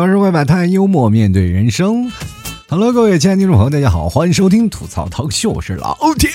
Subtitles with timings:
[0.00, 2.10] 槽社会百态，幽默面对人生。
[2.70, 6.30] Hello，各位亲爱的听众朋友，大家好，欢迎收听吐槽涛秀，我是老铁。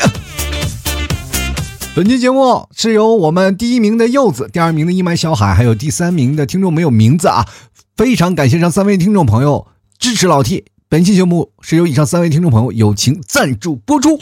[1.96, 7.43] 本期节目是由我们第一名的柚子、第二名的一麦小海，还有第三名的听众没有名字啊，
[7.97, 9.66] 非常感谢上三位听众朋友
[9.97, 10.66] 支持老 T。
[10.88, 14.20] 本期节目是由以上三位听众朋友友情赞助播出。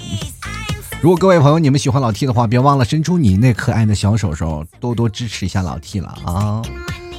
[1.02, 6.62] 如果各位朋友你们喜欢老 T 的话，别忘了伸出你那可爱的小手手，多多支持一下老 T 了啊！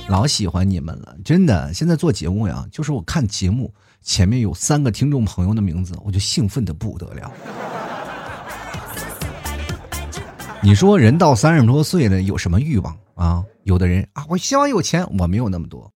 [0.09, 1.73] 老喜欢你们了，真的。
[1.73, 3.73] 现在做节目呀，就是我看节目
[4.03, 7.33] 前面有三个听众朋友的名字，我就兴奋的不得了。
[10.63, 13.45] 你说人到三十多岁了，有什么欲望啊？
[13.65, 15.91] 有的人啊，我希望有钱，我没有那么多，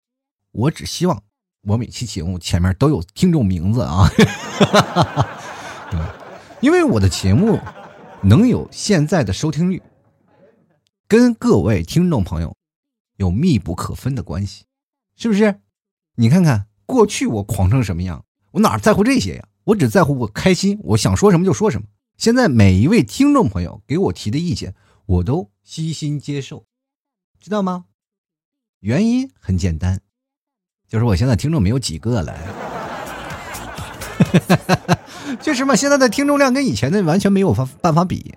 [0.53, 1.23] 我只希望
[1.63, 4.11] 我每期节目前面都有听众名字啊，
[6.61, 7.61] 因为我的节目
[8.23, 9.83] 能有现在的收听率，
[11.07, 12.58] 跟各位听众朋友。
[13.19, 14.65] 有密不可分的关系，
[15.17, 15.61] 是不是？
[16.15, 19.49] 你看看过去我狂成什么样，我哪在乎这些呀？
[19.65, 21.87] 我只在乎我开心，我想说什么就说什么。
[22.17, 24.75] 现在每一位听众朋友给我提的意见，
[25.07, 26.65] 我都悉心接受，
[27.39, 27.85] 知道吗？
[28.81, 30.01] 原因很简单，
[30.89, 32.35] 就是我现在听众没有几个了。
[35.43, 38.35] 确实嘛，现在的听众量跟以前的完全没有法办法比。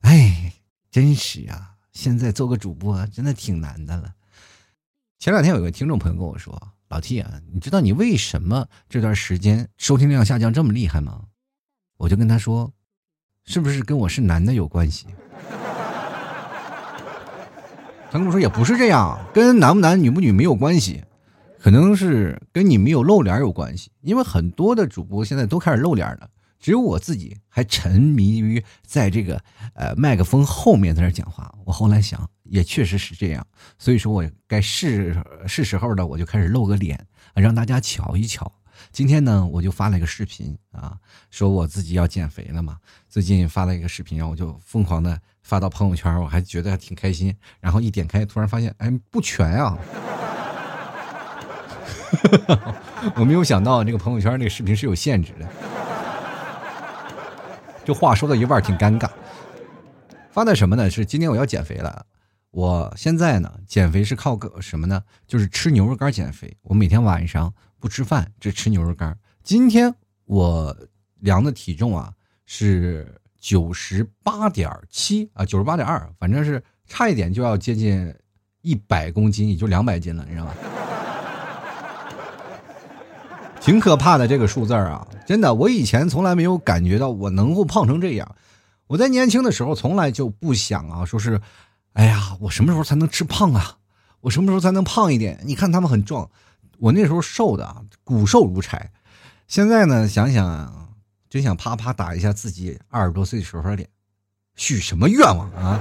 [0.00, 0.52] 哎，
[0.90, 1.77] 真是啊。
[1.98, 4.14] 现在做个主播真的挺难的了。
[5.18, 6.56] 前两天有个听众朋友跟我说
[6.88, 11.24] ：“老 T 啊，你知道你为什么这段时间收听量下降这么厉害吗？”
[11.98, 12.72] 我就跟他说
[13.46, 15.08] ：“是不是跟我是男的有关系？”
[18.12, 21.02] 他跟我说：“也不是这样，跟男不男女不女没有关系，
[21.58, 23.90] 可能是跟你没有露脸有关系。
[24.02, 29.40] 因为很多的主播现在都开始露脸了。”只有我自己还沉迷于在这个
[29.74, 31.54] 呃麦克风后面在那讲话。
[31.64, 33.46] 我后来想，也确实是这样，
[33.78, 38.50] 所以说我该是是时候的，我就开始露个脸，让大家瞧一瞧。
[38.92, 40.96] 今天呢，我就发了一个视频啊，
[41.30, 42.78] 说我自己要减肥了嘛。
[43.08, 47.36] 最近发了一个视频，然后我就疯狂的发到朋友圈，我还觉得挺开心。
[47.60, 49.76] 然后一点开，突然发现，哎，不全啊！
[53.16, 55.48] 我没有想到这个朋友圈那个视频是有限制的。
[57.88, 59.08] 这话说到一半挺尴尬。
[60.30, 60.90] 发的什么呢？
[60.90, 62.04] 是今天我要减肥了。
[62.50, 65.02] 我现在呢，减肥是靠个什么呢？
[65.26, 66.54] 就是吃牛肉干减肥。
[66.64, 67.50] 我每天晚上
[67.80, 69.18] 不吃饭，只吃牛肉干。
[69.42, 69.94] 今天
[70.26, 70.76] 我
[71.20, 72.12] 量的体重啊
[72.44, 78.14] 是九十八点七啊，九十八点二，反正是差一点就要接近
[78.60, 80.52] 一百公斤，也就两百斤了，你知道吗？
[83.68, 88.34] 挺可怕的这个数字啊，真的，我以前从来没有感觉到我能够胖成这样。
[88.86, 91.38] 我在年轻的时候从来就不想啊，说是，
[91.92, 93.76] 哎呀，我什么时候才能吃胖啊？
[94.22, 95.38] 我什么时候才能胖一点？
[95.44, 96.30] 你看他们很壮，
[96.78, 98.90] 我那时候瘦的啊，骨瘦如柴。
[99.46, 100.72] 现在呢，想想啊
[101.28, 103.86] 真想啪啪打一下自己二十多岁时候的脸，
[104.56, 105.78] 许什么愿望啊？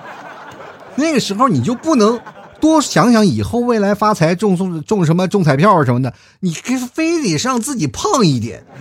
[0.96, 2.20] 那个时候你就不能。
[2.60, 8.64] 多想想以后未来发财中中中什么中彩票什么的，你非得让自己胖一点。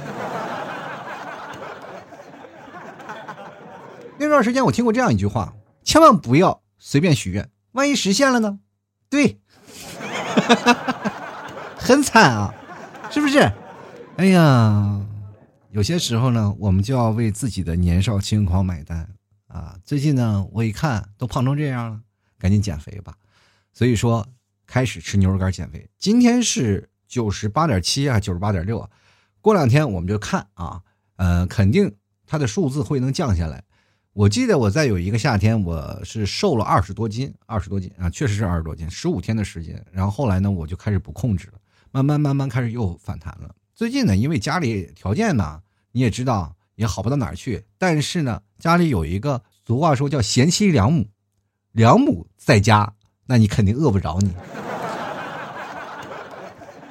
[4.19, 5.53] 那段时间我听过这样一句话：
[5.84, 8.59] 千万不要随便许愿，万一实现了呢？
[9.09, 9.39] 对，
[11.78, 12.53] 很惨啊，
[13.09, 13.39] 是不是？
[14.18, 15.00] 哎呀，
[15.72, 19.07] 有些时候呢，我们就要为自己的年少轻狂买单
[19.47, 19.75] 啊！
[19.85, 22.00] 最近呢，我一看都胖成这样了，
[22.38, 23.13] 赶紧减肥吧。
[23.79, 24.28] 所以说，
[24.67, 25.90] 开始吃牛肉干减肥。
[25.97, 28.90] 今天是九十八点七啊，九十八点六啊。
[29.40, 30.84] 过两天我们就看啊，
[31.16, 31.95] 呃，肯定
[32.25, 33.63] 它的数字会能降下来。
[34.12, 39.81] 我记得我在有一个夏天，我是瘦了二十多斤，二十多斤啊，确实是二十多斤，十五天的时间。
[39.94, 41.53] 然后后来呢，我就开始不控制了，
[41.89, 43.56] 慢慢慢慢开始又反弹了。
[43.73, 45.62] 最近呢，因为家里条件呢，
[45.94, 51.07] 你也知道也好不到哪儿去，但是呢，家里有一个俗话说叫贤妻良母，
[51.71, 52.94] 良母在家。
[53.29, 54.33] 那你肯定饿不着你。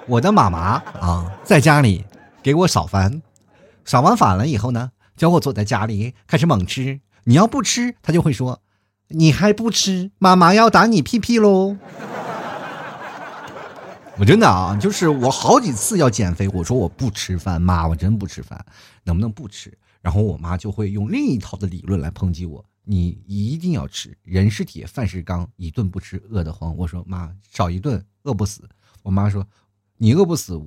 [0.06, 2.04] 我的妈妈啊，在家里
[2.40, 3.20] 给我烧饭，
[3.84, 7.00] 烧完饭了以后呢，叫我坐在家里开始猛吃。
[7.24, 8.62] 你要不吃，他就会说
[9.10, 11.76] ：“你还不吃，妈妈要打你屁屁喽。”
[14.16, 18.64] 我真的啊，就是我好几次要减肥，我说我不吃饭，妈，我真不吃饭，
[19.02, 19.76] 能不能不吃？
[20.00, 22.64] 然后我妈就会用另一套的理论来抨击我。
[22.90, 26.74] 你一定要吃，人是铁，饭是钢，一顿不吃饿得慌。
[26.74, 28.66] 我说妈，少一顿饿不死。
[29.02, 29.46] 我妈说，
[29.98, 30.58] 你饿不死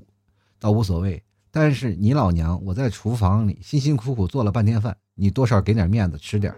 [0.59, 6.53] 倒无所谓，但是你老娘我在厨房里辛辛苦苦做了半天饭，你多少给点面子吃点。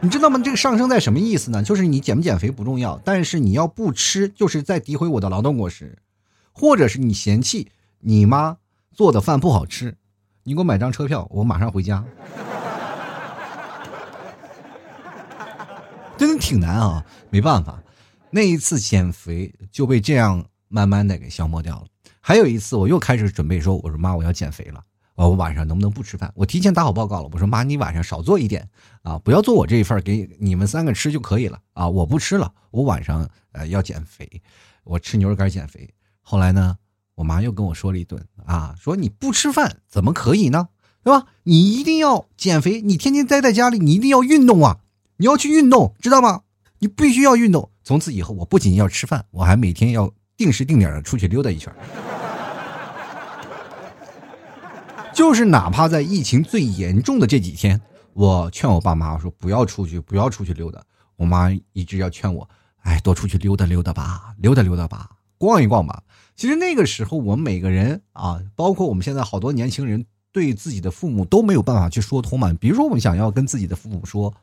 [0.00, 0.38] 你知道吗？
[0.38, 1.64] 这个上升在什么意思呢？
[1.64, 5.98] 就是你减不减肥不重要，但是你要不吃，就是在诋毁我的劳动果实，
[6.52, 8.58] 或者是你嫌弃你妈
[8.92, 9.96] 做的饭不好吃，
[10.48, 12.04] 你给我买张车票，我马上回家。
[16.16, 17.82] 真的挺难啊，没办法，
[18.30, 21.86] 那一次减肥就被这样慢慢的给消磨掉了。
[22.20, 24.78] 还有一次，我又开始准备说，我说妈，我要减肥了。
[25.16, 26.30] 啊，我晚上能不能不吃饭？
[26.36, 27.30] 我提前打好报告了。
[27.32, 28.68] 我说妈，你晚上少做一点
[29.02, 31.88] 啊，不要做我这一份，给你们三个吃就可以了啊。
[31.88, 34.40] 我不吃了，我晚上呃要减肥，
[34.84, 35.92] 我吃牛肉干减肥。
[36.22, 36.78] 后来呢，
[37.16, 40.68] 我妈又跟我说了一顿啊，说你不吃饭怎么可以呢？
[41.02, 41.26] 对吧？
[41.44, 44.78] 你一定要减肥，你天天待在家里，你一定要运动啊！
[45.18, 46.42] 你要去运动，知道吗？
[46.80, 47.70] 你必须要运动。
[47.84, 51.72] 从此以后，我不仅要吃饭，我还每天要定时定点的出去溜达一圈。
[55.14, 57.80] 就是哪怕在疫情最严重的这几天，
[58.12, 60.82] 我劝我爸妈我说不要出去，不要出去溜达。
[61.16, 62.46] 我妈一直要劝我，
[62.82, 66.02] 哎，多出去溜达溜达吧，溜达溜达吧，逛一逛吧。
[66.34, 72.52] 其实那个时候，我们每个人啊，包括我们现在好多年轻人，对自己的父母都没有办法去说通嘛。
[72.60, 74.34] 比如说，我们想要跟自己的父母说。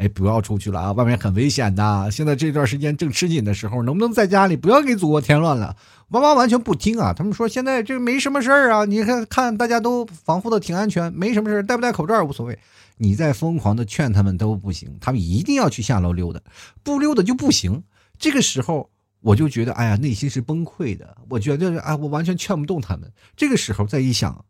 [0.00, 0.92] 哎，不要出去了啊！
[0.92, 2.08] 外面很危险的。
[2.12, 5.74] 现在这段时间正吃紧的时候，能不能在家里不要给祖国添乱了？
[6.06, 7.12] 妈妈完全不听啊！
[7.12, 12.56] 他们说现在这没什么事儿啊，你看看大家都防护的挺安全，没什么事儿，戴不戴口罩无所谓。
[12.98, 16.40] 你再疯狂的劝他们都不行，他们一定要去下楼溜达，
[16.84, 17.82] 不溜达就不行。
[18.20, 18.90] 这个时候
[19.28, 21.14] 我就觉得，哎呀，内心是崩溃的。
[21.28, 23.12] 我觉得啊，我完全劝不动他们。
[23.36, 24.42] 这个时候再一想，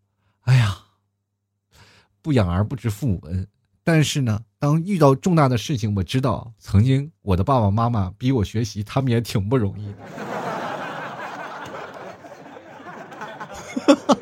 [0.42, 0.78] 哎呀，
[2.22, 3.44] 不养儿不知父母恩。
[3.82, 9.86] 但是呢，当遇到重大的事情，我知道曾经我的爸爸妈妈逼我学习，他们也挺不容易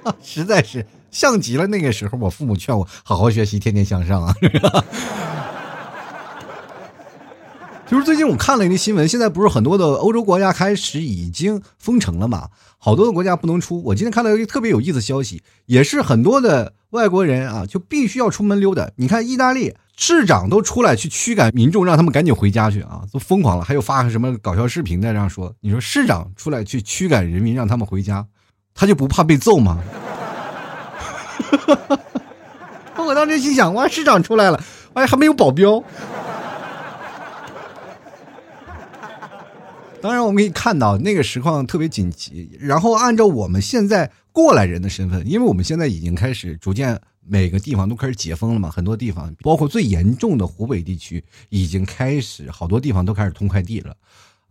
[0.07, 4.35] 的， 实在是像极了那个时候我父母劝我好好学习，天天向上啊。
[7.89, 12.49] 就是最近我看了一个新闻，现在不是很多的欧洲国家开始已经封城了嘛？
[12.79, 13.81] 好多的国家不能出。
[13.85, 18.91] 我今天看到一个特别有意思的消息，也是很多的外国人啊，就必须要出门溜达。
[18.97, 23.65] 你看意大利市长都出来去驱赶民众，让他们赶紧回家去啊，都疯狂了。
[23.65, 28.27] 还有发什么搞笑视频的这样说，你说市长出来去驱赶人民，让他们回家，
[28.75, 29.81] 他就不怕被揍吗？
[32.99, 34.61] 我当时心想，哇，市长出来了，
[34.95, 35.85] 哎，还没有保镖。
[40.07, 42.49] 当然，我们可以看到那个实况特别紧急。
[42.61, 53.97] 然后按照我们现在过来人的身份，因为我们现在已经开始逐渐每个地方都开始解封了嘛，很多地方，包括最严重的湖北地区，已经开始好多地方都开始通快递了。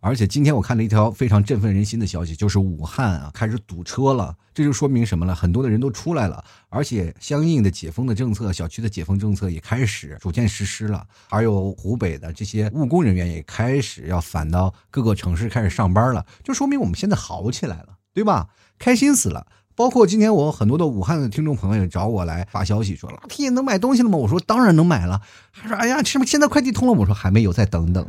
[0.06, 5.34] 而且今天我看了一条非常振奋人心的消息，就是武汉啊开始堵车了，这就说明什么了？
[5.34, 11.04] 很多的人都出来了，而且相应的解封的政策，小区的解封政策也开始逐渐实施了。
[11.28, 18.46] 还有湖北的这些务工人员也开始要返到各个城市开始上班了，就说明我们现在好起来了，对吧？
[18.78, 19.44] 开心死了。
[19.74, 25.20] 包括今天我很多的武汉的听众朋友找我来发消息说：“老 T 能买东西了吗？”我说：“当然能买了。”
[25.52, 28.06] 他说：“哎呀，是不是现在快递通了？”我说：“还没有，再等等。”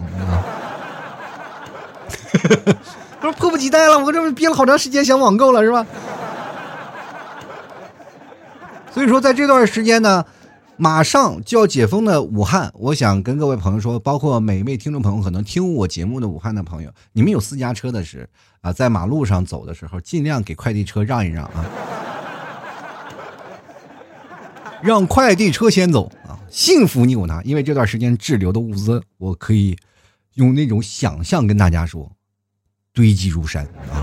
[3.19, 5.85] 是迫不及待了，我这不憋了好长时间想网购了，是吧？
[8.93, 10.23] 所以说，在这段时间呢，
[10.77, 18.29] 马上就要解封的武汉，我想跟各位朋友说，包括每一位听众朋友，可能听我节目的武汉的朋友，你们有私家车的是
[18.61, 21.65] 啊，在马路上走的时候，尽量给快递车让一让啊，
[24.81, 29.75] 让快递车先走啊，幸福你我他，因为这段时间滞留的物资，我可以。
[30.37, 32.11] 用那种想象跟大家说，
[32.97, 33.63] 堆积如山
[33.93, 34.01] 啊！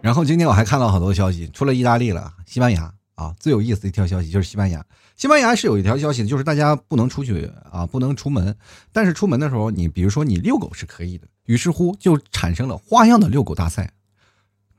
[0.00, 4.84] 然后今天我还看到好多消息，除了意大利了，西班牙啊，最有意思的一条消息就是西班牙。
[5.14, 8.56] 西班牙是有一条消息，就是大家不能出去啊，不能出门。
[8.92, 11.28] 但是出门的时候，你比如说你遛狗是可以的。
[11.44, 13.92] 于是乎就产生了花样的遛狗大赛。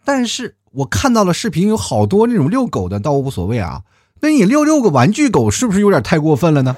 [0.04, 3.84] 但是我看到了视频，有好多那种遛狗的倒无所谓啊。
[4.20, 6.76] 那你遛遛个玩具狗，是不是有点太过分了呢？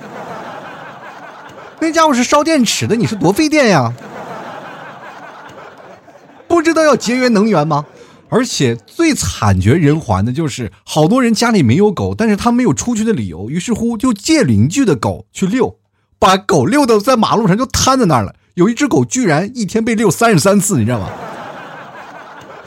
[1.80, 3.94] 那家伙是烧电池的，你是多费电呀？
[6.48, 7.86] 不知道要节约能源吗？
[8.30, 15.78] 而且最惨绝人寰的就是，好多人家里没有狗，但是他没有出去的理由，于是乎就借邻居的狗去遛，
[16.20, 18.36] 把狗遛的在马路上就瘫在那儿了。
[18.56, 21.10] 有一只狗居然一天被遛三十三次，你知道吗？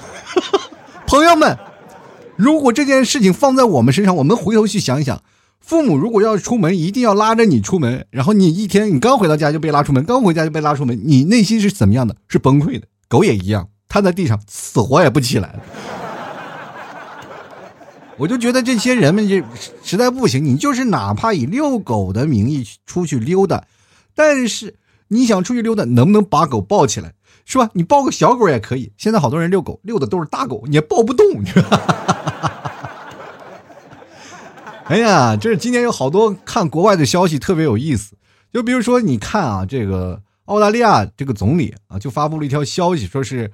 [1.06, 1.58] 朋友们，
[2.36, 5.20] 如果这件事情放在我们身上，我们回头去想一想。
[5.60, 12.16] 父母如果要出门，一定要拉着你出门，然后你一天你刚回到家就被拉出门，刚回家就被拉出门，你内心是怎么样的？
[12.28, 12.86] 是崩溃的。
[13.08, 15.60] 狗也一样，瘫在地上死活也不起来。
[18.16, 19.42] 我就觉得这些人们这
[19.82, 23.64] 实在不行，你就是哪怕以遛狗的名义出去溜达，
[24.14, 24.74] 但是
[25.08, 27.14] 你想出去溜达，能不能把狗抱起来，
[27.44, 27.70] 是吧？
[27.72, 28.92] 你抱个小狗也可以。
[28.96, 32.49] 现在好多人遛狗，遛的都是大狗，你也抱不动，是吧？
[34.90, 38.16] 哎呀，这是今天有好多看国外的消息，特别有意思。
[38.52, 43.52] 就比如说，你看啊，这个澳大利亚这个总理啊，就发布了一条消息，说是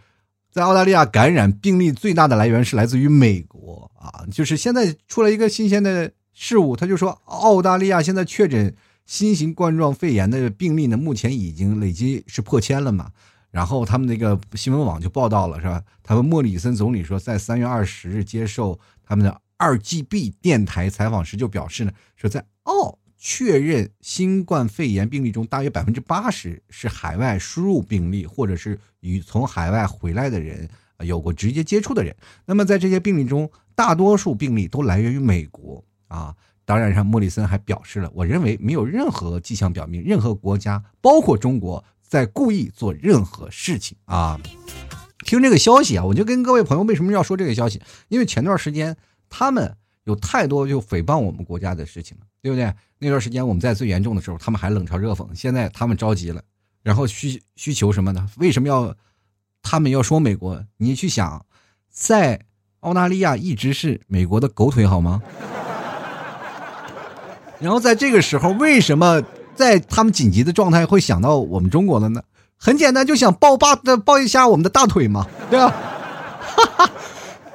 [0.51, 4.25] 在澳大利亚感染病例最大的来源是来自于美国啊。
[4.33, 8.75] 就是现在出了一个新鲜的事物，他就说澳大利亚现在确诊
[9.05, 13.11] 新型冠状肺炎的病例呢，目前已经累计是破千了嘛。
[13.51, 15.83] 然后他们那个新闻网就报道了，是吧？
[16.03, 19.43] 他们莫里森总理说，在三月二十日接受他们的。
[19.59, 32.15] 二 GB 电台采访时就表示呢，说在澳确认新冠肺炎病例中，大约百分之八十是海外输入病例，或者是与从海外回来的人啊有过直接接触的人。
[32.45, 36.35] 那么在这些病例中，大多数病例都来源于美国啊。
[36.67, 44.39] 当然，上莫里森还表示了，我认为没有任何迹象表明任何国家，包括中国，在故意做任何事情啊。
[45.25, 47.81] 听这个消息啊，我就跟各位朋友为什么要说这个消息？
[48.09, 48.97] 因为前段时间。
[49.29, 52.73] 他们有太多就诽谤我们国家的事情了，对不对？
[52.99, 55.27] 那段时间我们在最严重的时候，他们还冷嘲热讽。
[55.35, 56.41] 现在他们着急了，
[56.83, 58.27] 然后需需求什么呢？
[58.39, 58.95] 为什么要
[59.63, 60.65] 他们要说美国？
[60.79, 61.45] 你去想，
[61.91, 62.41] 在
[62.81, 65.23] 澳大利亚一直是美国的狗腿，好吗？
[67.61, 69.23] 然后在这个时候，为什么
[69.55, 72.23] 在他们紧急的状态会想到我们中国了呢？
[72.57, 75.69] 很简单，就想抱抱的抱一下我们的大腿嘛，对吧？
[75.69, 76.91] 哈哈。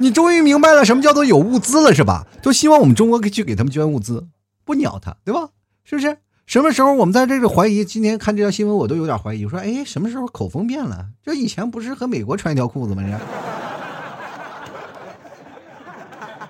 [0.02, 2.26] 你终于明白了什么叫做有物资了，是吧？
[2.42, 4.28] 都希望我们中国可以去给他们捐物资，
[4.66, 5.50] 不鸟他，对吧？
[5.84, 6.18] 是不是？
[6.48, 7.86] 什么时候我们在这个怀疑？
[7.86, 9.46] 今天看这条新闻，我都有点怀疑。
[9.46, 11.06] 我说，哎，什么时候口风变了？
[11.24, 13.04] 这以前不是和美国穿一条裤子吗？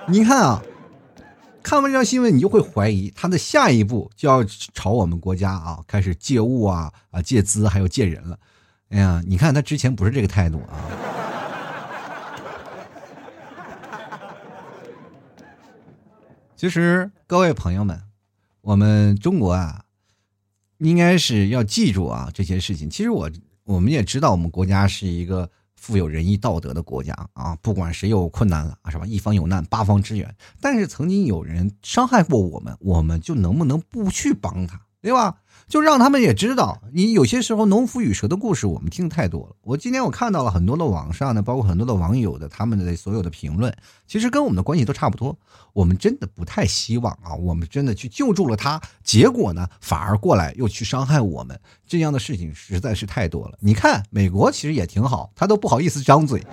[0.08, 0.64] 你看啊，
[1.62, 4.44] 看完这条新闻，你就会怀疑他的下一步就要
[4.74, 8.40] 朝我们国家啊开始借物啊啊借资，还有借人了。
[8.90, 11.21] 哎呀，你看他之前不是这个态度啊。
[16.62, 18.00] 其实，各位朋友们，
[18.62, 19.84] 我们中国啊，
[20.78, 22.88] 应该是要记住啊这些事情。
[22.88, 23.32] 其实我
[23.64, 27.56] 我们也知道，我们国家是一个富有仁义道德的国家啊。
[27.64, 29.08] 不管谁有困难了啊，是吧？
[29.08, 30.36] 一方有难，八方支援。
[30.60, 35.38] 但是曾经有人伤害过我们，我们就能不能不去帮他，对吧？
[35.68, 39.56] 就让他们也知道，你有些时候农夫与蛇的故事，我们听太多了。
[39.62, 43.74] 我今天我看到了很多的网上呢，包括很多的网友的他们的所有的评论，
[44.06, 45.38] 其实跟我们的关系都差不多。
[45.72, 53.58] 我们真的不太希望啊，我们真的去救助了他，结果呢反而过来又去伤害我们，这样的事情实在是太多了。
[53.62, 56.46] 你看美国其实也挺好，他都不好意思张嘴。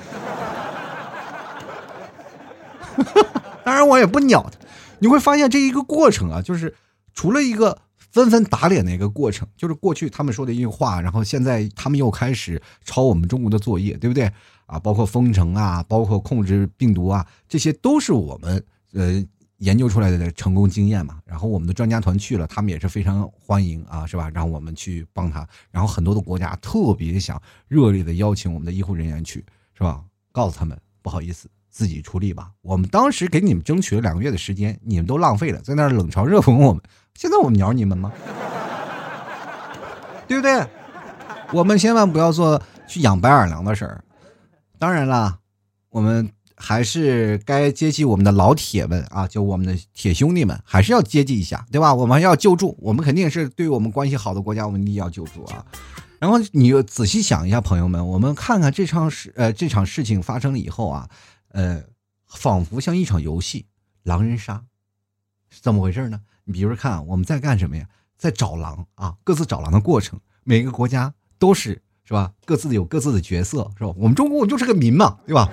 [3.64, 4.58] 当然我也不鸟他，
[5.00, 6.76] 你会发现这一个过程啊，就是
[7.12, 7.78] 除了一个。
[8.10, 14.30] 纷纷打脸的一个过程，就是过去他们说的一句话，然后现在他们又开始抄我们中国的作业，对不对
[14.66, 14.78] 啊？
[14.78, 19.24] 包括封城啊，包括控制病毒啊，这些都是我们呃
[19.58, 21.20] 研究出来的成功经验嘛。
[21.26, 24.30] 然后我们的专家团去了，他们也是非常欢迎啊，是吧？
[24.30, 25.46] 让我们去帮他。
[25.70, 30.02] 然后很多的国家特别想热烈的邀请我们的医护人员去，是吧？
[30.32, 32.52] 告诉他们不好意思，自己出力吧。
[32.62, 36.82] 我们当时给你们争取了两个月的时间，你们都浪费了，在那儿冷嘲热讽我们。
[37.18, 38.12] 现在我们鸟你们吗？
[40.28, 40.64] 对不对？
[41.52, 44.04] 我们千万不要做去养白眼狼的事儿。
[44.78, 45.40] 当然了，
[45.90, 51.92] 我们还是该接济我们的老铁们啊，就我们的铁兄弟们，还是要接济一下，对吧？
[51.92, 55.66] 我们要救助，我们肯定是对我们关系好的国家，我们一定要救助啊。
[56.20, 61.08] 然后你仔细想一下，朋友们，我们看看这场事，呃，这场事情发生了以后啊，
[61.48, 61.82] 呃，
[62.28, 63.66] 仿佛像一场游戏，
[64.04, 64.62] 狼人杀，
[65.50, 66.20] 是怎么回事呢？
[66.48, 67.84] 你比如看，我们在干什么呀？
[68.16, 70.18] 在找狼啊，各自找狼的过程。
[70.44, 72.32] 每个国家都是是吧？
[72.46, 73.92] 各自有各自的角色，是吧？
[73.98, 75.46] 我们中国就是个民嘛，对吧？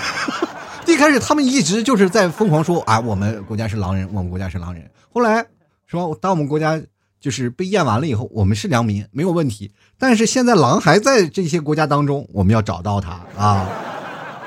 [0.86, 4.90] 一开始他们一直就是在疯狂说啊，我们国家是狼人，我们国家是狼人。
[5.10, 5.46] 后来
[5.86, 6.02] 是吧？
[6.20, 6.78] 当我们国家
[7.18, 9.72] 就是被验完了以后，我们是良民，没有问题。
[9.98, 13.66] 但是现在狼还在这些国家当中，我们要找到他啊，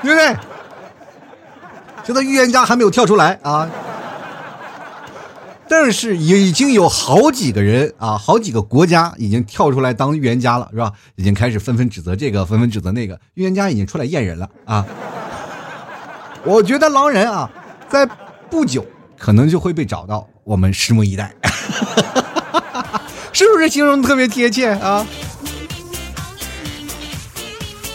[0.04, 0.38] 对不对？
[2.06, 3.68] 现在预言家还没有跳出来啊。
[5.76, 10.94] 但是已经有好几个人啊，好几个国家已经跳出来当预言家了，是吧？
[11.16, 13.20] 已经开始纷纷指责这个，纷纷指责那个。
[13.34, 14.86] 预言家已经出来验人了啊！
[16.46, 17.52] 我觉得狼人啊，
[17.90, 18.06] 在
[18.52, 18.86] 不久
[19.18, 21.36] 可能就会被找到，我们拭目以待。
[23.34, 25.06] 是不是形容特别贴切啊？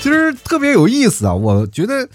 [0.03, 1.33] 其实特别有意思啊！
[1.33, 2.09] 我觉得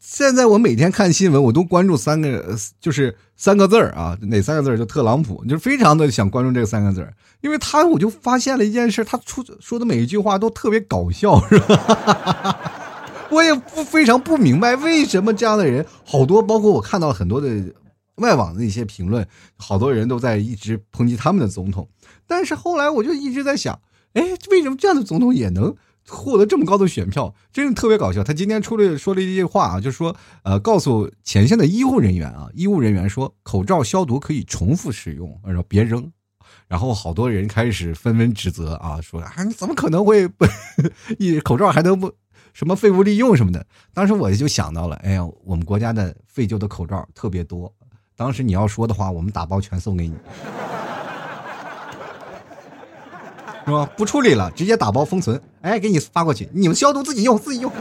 [0.00, 4.78] 现在我每天看新闻，我都关注三个，就是三个字儿啊，哪三个字儿？
[4.78, 12.60] 就特朗普，就非常的想关注这个三个字儿，因为他我就发现了一件事，他出说的每一句话都特别搞笑，是吧？
[13.30, 17.50] 我也不非常不明白为什么这样的人好多，包括我看到很多的
[18.16, 19.26] 外网的一些评论，
[19.56, 21.88] 好多人都在一直抨击他们的总统，
[22.28, 23.80] 但是后来我就一直在想，
[24.12, 25.74] 哎，为什么这样的总统也能？
[26.08, 28.22] 获得这么高的选票，真是特别搞笑。
[28.22, 36.12] 他今天出来说了一句话啊，就是说，呃，告诉前线的医护人员啊，医务人员说，口罩消毒可以重复使用，然后别扔。
[36.68, 40.46] 然后好多人开始纷纷指责啊，说啊，你怎么可能会不
[41.18, 42.12] 一口罩还能不
[42.52, 43.66] 什么废物利用什么的？
[43.92, 47.72] 当时我就想到了，哎呀，我们国家的废旧的口罩特别多，
[48.16, 50.14] 当时你要说的话，我们打包全送给你。
[53.64, 53.88] 是吧？
[53.96, 57.72] 不处理了，直接打包封存，哎，给你发过去，你们消毒自己用，自己用。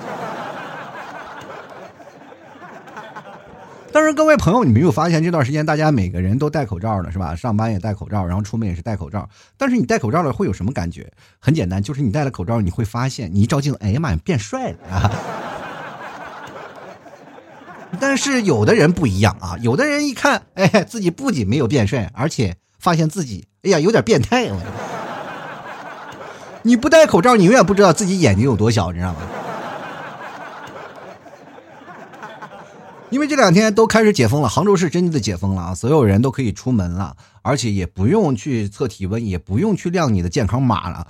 [3.91, 7.35] 但是各位朋友，你没有发现这段时间大家每个人都戴口罩了，是吧？
[7.35, 9.29] 上班也戴口罩，然后出门也是戴口罩。
[9.55, 11.11] 但是你戴口罩了会有什么感觉？
[11.37, 15.11] 很简单，就是你戴了口罩，你会发现你一照镜子，哎呀妈呀，变帅了啊！
[17.99, 24.57] 但是有的人不一样啊，有的人一看，哎，自己不仅没有变帅，而且发现自己，哎呀，有点变态了。
[26.65, 29.19] 你不戴口罩，你永远不知道自己眼睛有多小，你知道吗？
[33.09, 41.05] 因为这两天都开始解封了，杭州市真的解封了啊，所有人都可以出门了，而且也不用去测体温，也不用去亮你的健康码了。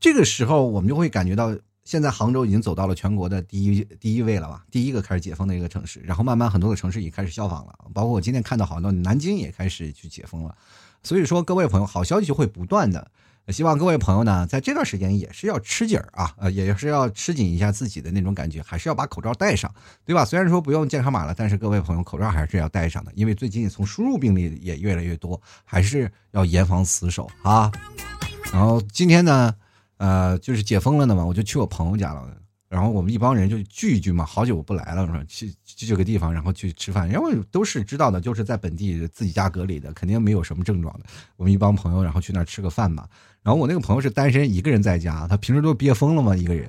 [0.00, 4.64] 这个时候，我们就会感觉到，现在杭州已经走到了全国的第一第一位了吧？
[4.70, 10.54] 第一个开始解封的一个城市，然后慢慢很多的城市也开始效仿了，包括我今天看到好多南京也开始去解封了。
[11.02, 13.10] 所以说，各位朋友，好消息会不断的。
[13.48, 19.72] 希望各位朋友呢，在这段时间也是要吃紧儿啊，呃，也是要吃紧一下自己的那种感觉，还是要把口罩戴上，
[20.04, 20.24] 对吧？
[20.24, 27.70] 虽然说不用健康码了，但是各位朋友口罩还是要戴上的，因为最近从输入病例也越来越多，还是要严防死守啊。
[28.52, 29.54] 然后今天呢，
[29.98, 32.26] 呃，就是解封了的嘛，我就去我朋友家了。
[32.68, 37.08] 然后我们一帮人就聚一聚嘛，好久不来了，说去去这个地方，然后去吃饭。
[37.10, 41.06] 因为都是知道的，就是在本地自己家隔离的，肯定没有什么症状的。
[41.36, 43.06] 我们一帮朋友，然后去那儿吃个饭嘛。
[43.42, 46.68] 然后我那个朋友是单身，一个人在家，他平时都憋疯了嘛，一个人。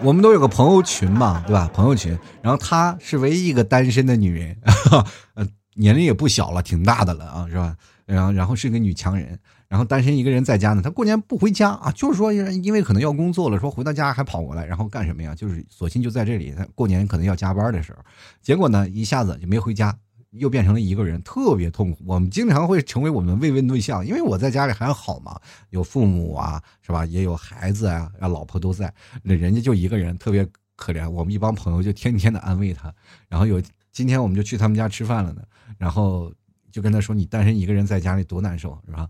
[0.00, 1.68] 我们都有个朋友群嘛，对吧？
[1.72, 2.16] 朋友群。
[2.42, 4.56] 然后她是唯一一个单身的女人，
[5.34, 7.74] 呃，年龄也不小了，挺大的了啊，是吧？
[8.04, 9.38] 然后，然后是个女强人。
[9.68, 15.34] 然后单身一个人在家呢，他过年不回家啊，就是说因为可能要工作了，说回到家还跑过来，然后干什么呀？
[15.34, 17.98] 就是索性就在这里，他过年可能要加班的时候，
[18.40, 19.94] 结果呢一下子就没回家，
[20.30, 21.98] 又变成了一个人，特别痛苦。
[22.06, 27.04] 我们经常会成为我们慰问对象，因为我在家里还好嘛，有父母啊，是吧？
[27.04, 31.08] 也有孩子啊，老婆都在，那人家就一个人，特别可怜。
[31.08, 32.90] 我们一帮朋友就天天的安慰他，
[33.28, 33.60] 然后有
[33.92, 35.42] 今天我们就去他们家吃饭了呢，
[35.76, 36.32] 然后
[36.72, 39.06] 就跟他说：“你单身一个人在家里多难受，是吧？”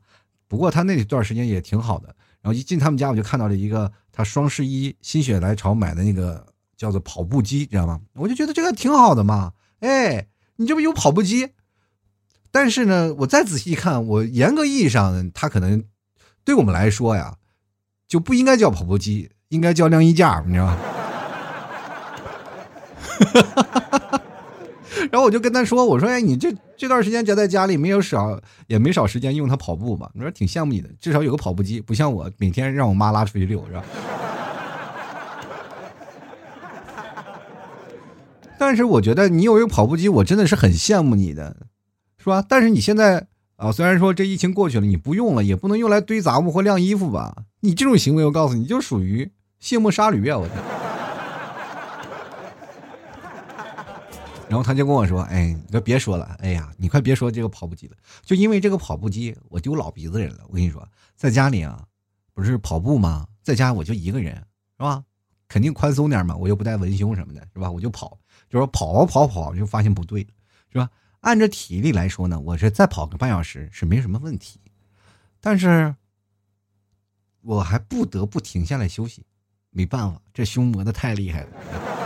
[0.48, 2.08] 不过他那段时间也挺好的，
[2.40, 6.44] 然后一进他们家我就看到了一个他双十一心血来潮买的那个
[6.76, 8.00] 叫做跑步机，知道吗？
[8.14, 11.50] 我就觉得这个挺好的嘛，哎，你这不有跑步机？
[12.50, 15.84] 但是呢，我再仔细一看，我严格意义上，它可能
[16.44, 17.36] 对我们来说呀，
[18.06, 20.78] 就不应该叫跑步机，应该叫晾衣架，你知道吗？
[23.18, 24.07] 哈哈哈哈哈
[25.10, 30.10] 然后我就跟他说：“我说，哎，你这这段时间宅在家里，没有少也没少时间用它跑步吧？
[30.14, 33.84] 你说挺羡慕你的，至少有个跑步机，不像我每天让我妈拉出去遛，是吧？
[38.58, 41.56] 但是我觉得你有一个跑步机，我真的是很羡慕你的，
[42.18, 42.44] 是吧？
[42.46, 47.44] 但是你现在啊，虽然说这疫情过去了，你不用了，也不能用来堆杂物或晾衣服吧？
[47.60, 50.38] 你这种行为，我告诉你就属于卸磨杀驴啊！
[50.38, 50.46] 我。”
[54.48, 60.44] 然后他就跟我说：“哎，你可别说了，哎呀，你快别说这个跑步机了，就因为这个跑步机，我丢老鼻子人了。
[60.48, 61.84] 我跟你说，在家里啊，
[62.32, 63.28] 不是跑步吗？
[63.42, 65.04] 在家我就一个人，是吧？
[65.48, 67.70] 肯定宽松点嘛，我又不带文胸什么的，是吧？
[67.70, 70.26] 我就跑，就说跑跑跑，就发现不对，
[70.72, 70.88] 是吧？
[71.20, 74.60] 按照体力来说呢，我是再跑个半小时是没什么问题，
[75.40, 75.94] 但是
[77.42, 79.26] 我还不得不停下来休息，
[79.70, 81.97] 没办法，这胸磨的太厉害了。”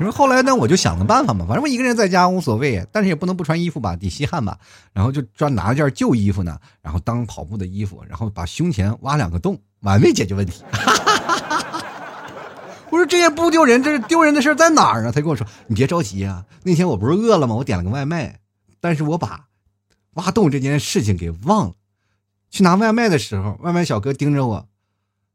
[0.00, 0.54] 你说后来呢？
[0.54, 4.56] 我就想个办法嘛，反正我一个人在家无所谓，但是也不能不穿衣服吧，得吸汗吧。
[4.92, 10.62] 然后就专拿了件旧衣服呢，然后当跑步的衣服，然后把胸前挖两个洞，完美解决问题。
[12.90, 15.12] 我说这也不丢人，这是丢人的事在哪儿啊？
[15.12, 17.56] 他跟我说：“你别着急啊，那天我不是饿了吗？
[17.56, 18.38] 我点了个外卖，
[18.80, 19.46] 但是我把
[20.14, 21.74] 挖洞这件事情给忘了。
[22.50, 24.68] 去拿外卖的时候，外卖小哥盯着我，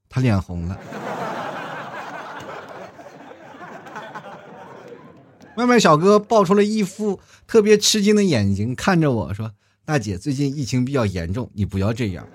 [0.07, 0.79] 他脸红了。”
[5.55, 9.51] 外卖小哥爆出了一副特别吃惊的眼睛，看着我说
[9.85, 12.27] ：“大姐，最近疫情比较严重，你不要这样。”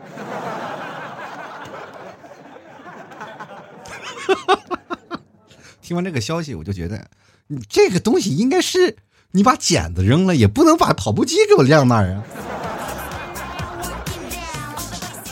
[5.83, 7.09] 听完这个消息，我就觉得，
[7.48, 8.96] 你这个东西应该是
[9.33, 12.22] 你把剪子扔了，也不能把跑步机给我晾那儿啊。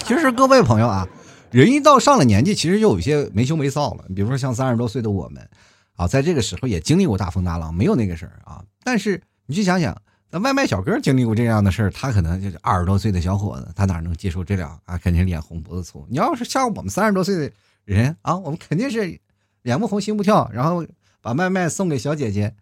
[0.05, 1.07] 其实各位朋友啊，
[1.53, 4.05] 人一到上了年纪，其实就有一些没羞没臊了。
[4.15, 5.49] 比如说像三十多岁的我们。
[5.97, 8.63] 啊，在这个时候也经历过大风大浪，没有那个事儿啊。
[8.85, 9.97] 但是你去想想，
[10.31, 14.99] 那外卖小哥经历过这样的事儿，他可能就是二十多岁的小伙子，他哪能接受这俩啊？
[14.99, 16.07] 肯定脸红脖子粗。
[16.09, 17.51] 你要是像我们三十多岁的
[17.85, 19.19] 人啊，我们肯定是
[19.63, 20.87] 脸不红心不跳，然后
[21.21, 22.55] 把外卖送给小姐姐，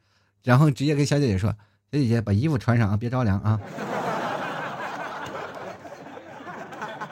[0.42, 1.50] 然后直接跟小姐姐说
[1.92, 3.60] ：“小姐姐，把衣服穿上啊，别着凉啊。”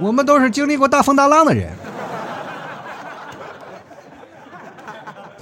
[0.00, 1.72] 我们都是经历过大风大浪的人。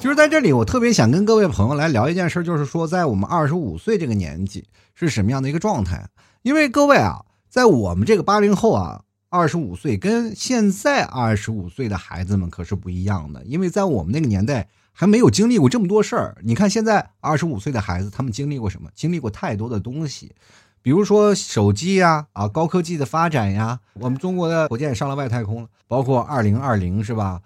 [0.00, 6.08] 就是在这里，我特别想跟各位朋友来聊一件事，就是说，在我们二十五岁这个年纪是什么样的一个状态？
[6.40, 13.44] 因为各位啊，在我们这个八零后啊，二十五岁跟现在二十五岁的孩子们可是不一样的。
[13.44, 16.34] 因为在我们那个年代还没有经历过这么多事儿。
[16.42, 18.88] 你看现在二十五岁的孩子，他们经历过什么？
[18.94, 20.34] 经历过太多的东西，
[20.80, 27.42] 比如说手机呀，啊，高科技的发展呀，我们中国的火箭上了外太空了，包括二零二零是吧？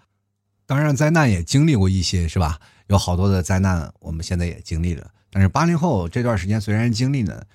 [0.67, 2.59] 当然，灾难也经历过一些，是吧？
[2.87, 5.11] 有好多的灾难，我们现在也经历了。
[5.31, 7.47] 但是八零后这段时间虽然经历了，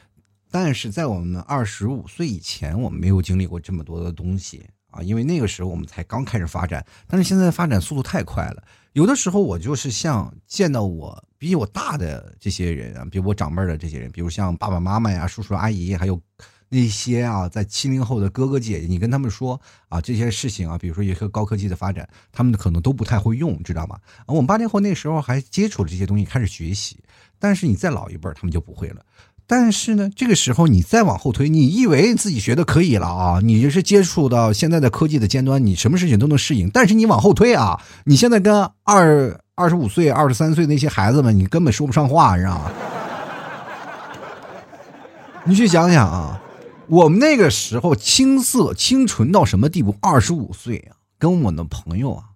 [0.51, 6.85] 但是在我们二十五岁以前，我们没有经历过这么多的东西啊，因为那个时候我们才刚开始发展。
[7.07, 16.21] 但是现在发展速度太快了，有的时候我就是像见到我比我大的这些人啊，比我长辈的这些人，比如像爸爸妈妈呀、叔叔阿姨，还有。
[16.69, 23.97] 那些啊，在七零后的哥哥姐姐，你跟他们说啊，这些事情啊，比如说一些高科技的发展，他们可能都不太会用，知道吗？
[24.27, 26.99] 我们八零后那时候还接触了这些东西，开始学习。
[27.39, 28.97] 但是你再老一辈他们就不会了。
[29.47, 33.39] 但是呢，这个时候你再往后推，你以为自己学的可以了啊？
[33.41, 36.69] 你就是接触到现在的科技的尖端，你什么事情都能适应。
[36.69, 42.71] 但是你往后推啊，你现在跟二二十五岁、二十三岁那些孩子们，你根本说不上话，你知道吗？
[45.45, 46.39] 你去想想啊。
[46.89, 49.95] 我们那个时候青涩清纯到什么地步？
[50.01, 52.31] 二十五岁啊，跟我的朋友啊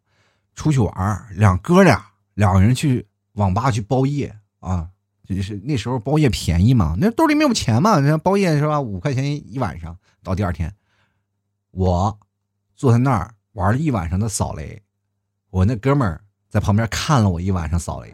[0.54, 4.90] 出去玩两哥俩两个人去网吧去包夜啊，
[5.28, 8.80] 就是那时候包夜便宜嘛，那兜里没有钱嘛，那包夜是吧？
[8.80, 10.72] 五块钱一晚上，到第二天，
[11.72, 12.20] 我
[12.76, 14.84] 坐在那儿玩了一晚上的扫雷，
[15.50, 18.14] 我那哥们儿在旁边看了我一晚上扫雷。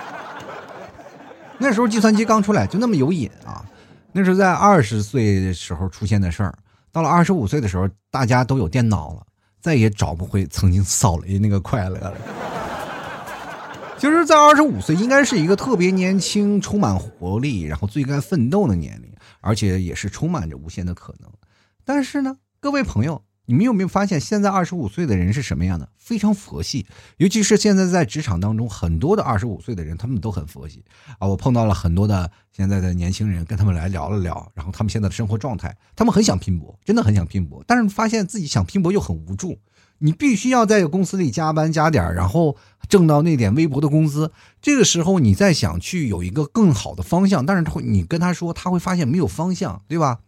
[1.56, 3.64] 那时候计算机刚出来，就那么有瘾啊。
[4.12, 6.58] 那是在二十岁的时候出现的事儿，
[6.90, 9.24] 到了二十五岁的时候，大家都有电脑了，
[9.60, 12.14] 再也找不回曾经扫雷那个快乐了。
[13.96, 21.30] 其实，在二十五岁应该是一个特别年轻、充满活力，然后最该奋斗的年龄，而且也是充满着无限的可能。
[21.84, 23.22] 但是呢，各位朋友。
[23.50, 25.88] 你们有没有发现，现在二十五岁的人是什么样的？
[25.98, 26.86] 非常佛系，
[27.16, 30.84] 尤其是现在在职场当中，很多的二十五岁的人，他们都很佛系
[31.18, 31.26] 啊。
[31.26, 39.58] 我碰到了很多的现在的年轻人，跟他们来聊了聊，然后他们现在的生活状态，他们很想拼搏，真的很想拼搏，但是发现自己想拼搏又很无助。
[39.98, 42.56] 你必须要在公司里加班加点然后
[42.88, 44.30] 挣到那点微薄的工资。
[44.62, 50.20] 这个时候，你再想去有一个更好的方向，但是会你跟他说，他会发现没有方向，对吧？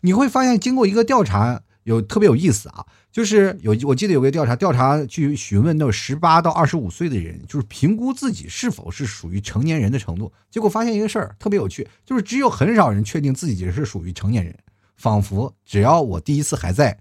[0.00, 1.60] 你会发现，经过一个调查。
[1.84, 10.32] 有特别有意思啊，就是有我记得有个调查，调查去询问那十八到二十五岁的人，就是评估自己是否是属于成年人的程度。
[10.50, 14.54] 结果发现一个事儿特别有趣，就是只有很少人确定自己是属于成年人，
[14.96, 16.98] 仿佛只要我第一次还在，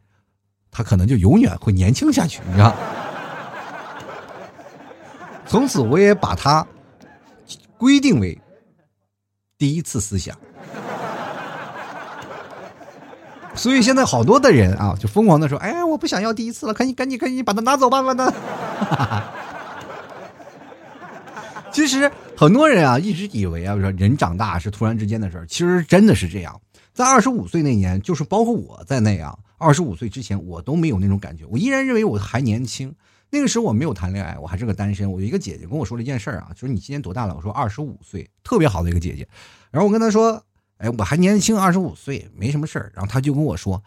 [0.72, 2.76] 他可能就永远会年轻下去，你知道？
[5.46, 6.66] 从此我也把它
[7.76, 8.40] 规定为
[9.58, 10.38] 第一次思想。
[13.56, 18.32] 所以现在好多的人啊，就疯狂的说：“哎，我不想要第一次了，赶紧赶紧赶紧把它拿走吧，完蛋！”
[21.72, 26.62] 其实很多人啊，一直以为啊，说人长大是突然之间的事儿，其实真的是这样。
[26.94, 32.96] 在二十五岁那年，就是包括我在内啊，二十五岁之前我都没有那种感觉，我依然认为我还年轻。
[33.30, 35.12] 那个时候我没有谈恋爱，我还是个单身。
[35.12, 37.36] 我有一个姐姐跟我说了一件事儿啊，就是你今年多大了？
[37.36, 39.28] 我说二十五岁，特别好的一个姐姐。
[39.70, 40.42] 然后我跟她说。
[40.80, 42.92] 哎，我还年轻，二十五岁，没什么事儿。
[42.96, 43.84] 然后他就跟我说：“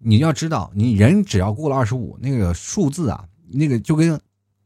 [0.00, 4.18] 你要知道，你人只要过了二十五，那个数字啊，那个就跟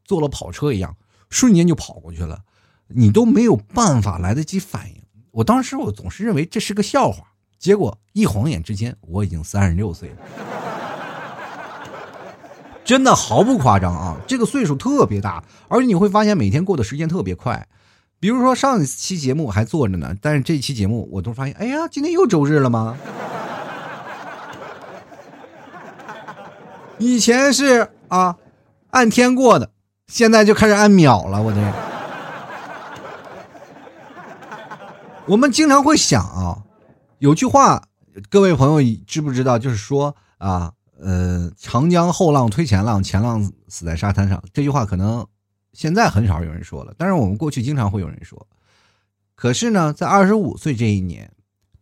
[0.04, 0.96] 坐了跑车一样，
[1.28, 2.40] 瞬间就跑过去了，
[2.86, 5.02] 你都没有办法来得及反应。”
[5.32, 10.16] 我当时我总是认为这是个笑话，结果一晃眼之间，我已经三十六岁了，
[12.84, 14.16] 真的毫不夸张啊！
[14.28, 17.66] 这个岁数特别大，而且你会发现每天过的时间特别快。
[18.18, 22.96] 比如说上一期节目我还做着呢，但是这期节目我都发现，哎呀，今天又周日了吗？
[26.98, 28.36] 以前是啊，
[28.88, 29.70] 按天过的，
[30.06, 31.42] 现在就开始按秒了。
[31.42, 31.72] 我这，
[35.26, 36.62] 我们经常会想啊，
[37.18, 37.82] 有句话，
[38.30, 39.58] 各位朋友知不知道？
[39.58, 44.42] 就是说啊，呃，长江后浪推前浪，前浪死在沙滩上。
[44.54, 45.26] 这句话可能
[45.76, 48.46] 现在很少有人说了，但是我们过去经常会有人说。
[49.34, 51.30] 可是呢，在二十五岁这一年，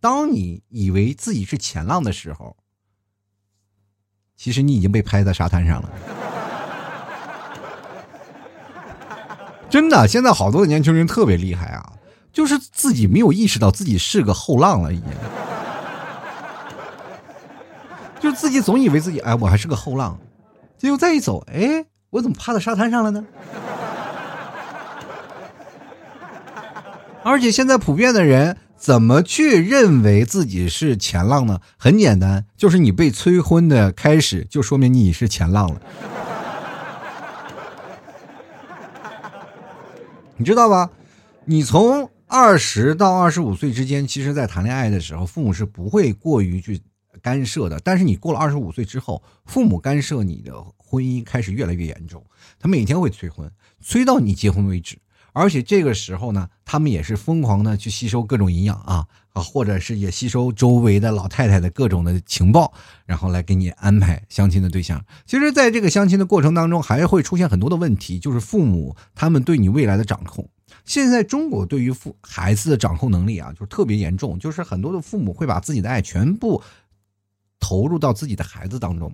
[0.01, 2.57] 当你以为自己是前浪的时候。
[4.37, 5.89] 其实你已经被拍在沙滩上了，
[9.71, 10.09] 真的。
[10.09, 11.93] 现在好多的年轻人特别厉害啊，
[12.33, 15.09] 就是自己没有意识到自己是个后浪了，已经。
[18.21, 20.19] 就自己总以为自己哎，我还是个后浪，
[20.77, 23.25] 结果再一走，哎，我怎么趴在沙滩上了呢？
[27.25, 28.57] 而且现在普遍的人。
[28.77, 31.59] 怎么去认为自己是前浪呢？
[31.79, 35.81] 很简单，就是你被催婚的开始，就说明你是前浪了。
[40.37, 40.91] 你知道吧？
[41.47, 46.83] 你从二十到二十五岁之间，其实，在谈恋爱的时候，父母是不会过于去
[47.23, 47.81] 干涉的。
[47.83, 52.23] 但是你过了二十五岁之后，父母干涉你的婚姻开始越来越严重，
[52.59, 54.99] 他每天会催婚，催到你结婚为止。
[55.35, 62.73] 而且这个时候呢，他们也是疯狂的去吸收各种营养啊啊，或者是也吸收周围的老太太的各种的情报，
[63.05, 65.05] 然后来给你安排相亲的对象。
[65.27, 70.49] 其实，在这个相亲的过程当中，还会出现很多的问题，就是父母他们对你未来的掌控。
[70.85, 76.63] 现在中国对于父孩子的掌控能力啊，就是特别严重，就是很多的父母会把自己的爱全部
[77.59, 79.13] 投入到自己的孩子当中。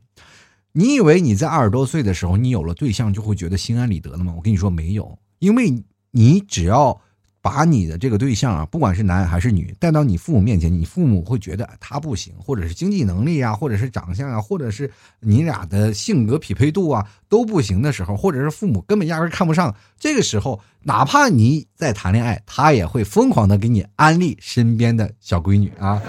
[0.72, 4.34] 你以为你在二十多岁的时候，你有了对象就会觉得心安理得了吗？
[4.36, 5.82] 我跟你说没有，因为。
[6.10, 7.00] 你只要
[7.42, 26.02] 把你的这个对象啊，不管是男还是女，带到你父母面前，你父母会觉得他不行，或者是经济能力啊，或者是长相啊，或者是你俩的性格匹配度啊都不行的时候，或者是父母根本压根看不上，这个时候，哪怕你在谈恋爱，他也会疯狂的给你安利身边的小闺女啊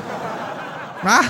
[1.04, 1.24] 啊，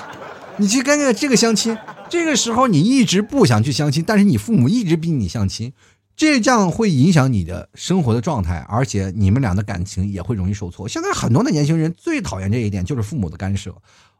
[0.58, 1.78] 你去跟个这个相亲，
[2.10, 5.74] 这个时候你一直不想去相亲，但是你父母一直逼你相亲。
[6.22, 10.88] 这样会影响你的生活的状态，而且你们俩的感情也会容易受挫。
[10.88, 13.74] 现在很多的年轻人最讨厌这一点，就是父母的干涉。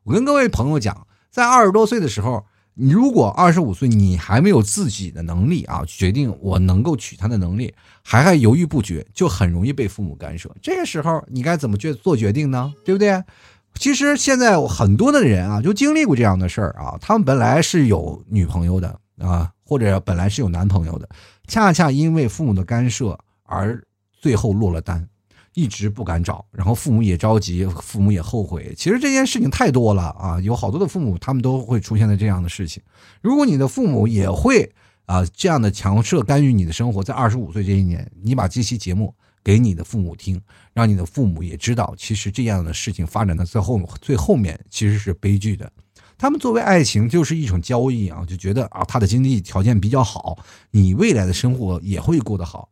[0.04, 10.50] 我跟各位朋友讲，在二十多岁的时候，你如果二十五岁你还没有自己的能力啊，决定我能够娶她的能力，还还犹豫不决，就很容易被父母干涉。
[10.62, 12.74] 这个时候你该怎么决做决定呢？
[12.84, 13.24] 对不对？
[13.76, 21.08] 其实现在很多的人啊，就经历过这样的事儿啊，他们本来是有女朋友的啊，或者本来是有男朋友的。
[21.48, 23.82] 恰恰因为父母的干涉而
[24.20, 25.08] 最后落了单，
[25.54, 28.74] 一直不敢找，然后父母也着急，父母也后悔。
[28.78, 32.82] 其实这件事情太多了啊，有好多的父母他们都会出现在这样的事情。
[33.22, 34.72] 如果你的父母也会
[35.06, 40.40] 啊这样的强势干预你的生活，在二十五岁这一年，你把这期节目给你的父母听，
[40.74, 45.70] 让你的父母也知道，其实这样的事情发展到最后最后面其实是悲剧的。
[46.22, 50.38] 他们作为爱情就是一种交易啊，就觉得啊，他的经济条件比较好，
[50.70, 52.70] 你未来的生活也会过得好。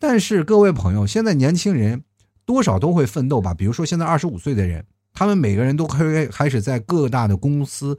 [0.00, 2.02] 但是各位朋友，现在年轻人
[2.44, 3.54] 多少都会奋斗吧？
[3.54, 4.84] 比如说现在二十五岁的人，
[5.14, 7.96] 他们每个人都开开始在各大的公司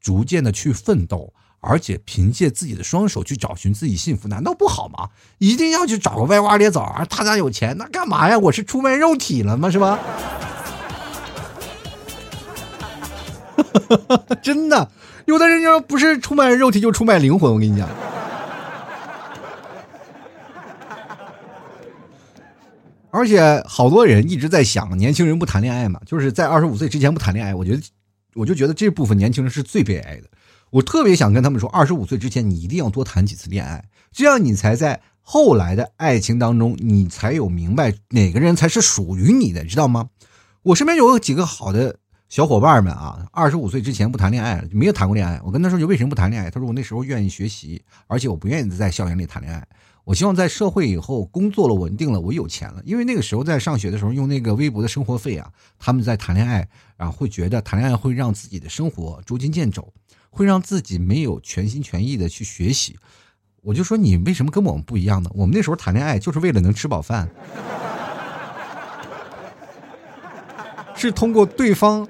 [0.00, 5.10] 逐渐的去奋斗，而且凭借自己的双手去找寻自己幸福，难道不好吗？
[5.36, 7.04] 一定要去找个歪瓜裂枣啊？
[7.04, 8.38] 他家有钱，那干嘛呀？
[8.38, 9.70] 我是出卖肉体了吗？
[9.70, 9.98] 是吧？
[14.42, 14.90] 真的，
[15.26, 17.52] 有的人要不是出卖肉体，就出卖灵魂。
[17.52, 17.88] 我跟你讲，
[23.10, 27.54] 而且好多人一直在想，年轻人不谈恋爱嘛，就是在二十五岁之前不谈恋爱。
[27.54, 27.82] 我觉得，
[28.34, 30.28] 我就觉得这部分年轻人是最悲哀的。
[30.70, 40.10] 我特别想跟他们说，二十五岁之前你一定要多谈几次恋爱，这样你才在后来的爱情当中，你才有明白哪个人才是属于你的，知道吗？
[40.62, 41.96] 我身边有几个好的。
[42.28, 45.40] 小伙伴们啊，二十五岁之前不谈恋爱，没有谈过恋爱。
[45.42, 49.66] 我跟他说：“你为什么不谈恋爱？”他说：“我那时候愿意学习，而且我不愿意在校园里谈恋爱。
[50.04, 52.82] 我希望在社会以后工作了、稳定了，我有钱了。
[52.84, 59.90] 因为那个时候在上学的时候用那个微薄的生活费啊，他们在谈恋爱，然后会觉得谈恋爱会让自己的生活捉襟见肘，
[60.28, 62.94] 会让自己没有全心全意的去学习。
[63.62, 65.30] 我就说你为什么跟我们不一样呢？
[65.32, 67.26] 我们那时候谈恋爱就是为了能吃饱饭，
[70.94, 72.06] 是通过对方。”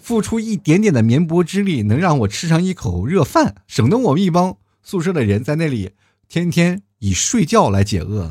[0.00, 5.90] 付出一点点的绵薄之力，能让我吃上一口热饭，省得我们一帮宿舍的人在那里
[6.28, 8.30] 天天以睡觉来解饿。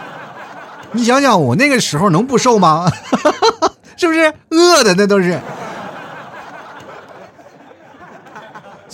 [0.92, 2.90] 你想想，我那个时候能不瘦吗？
[3.96, 5.40] 是不是饿的那都是？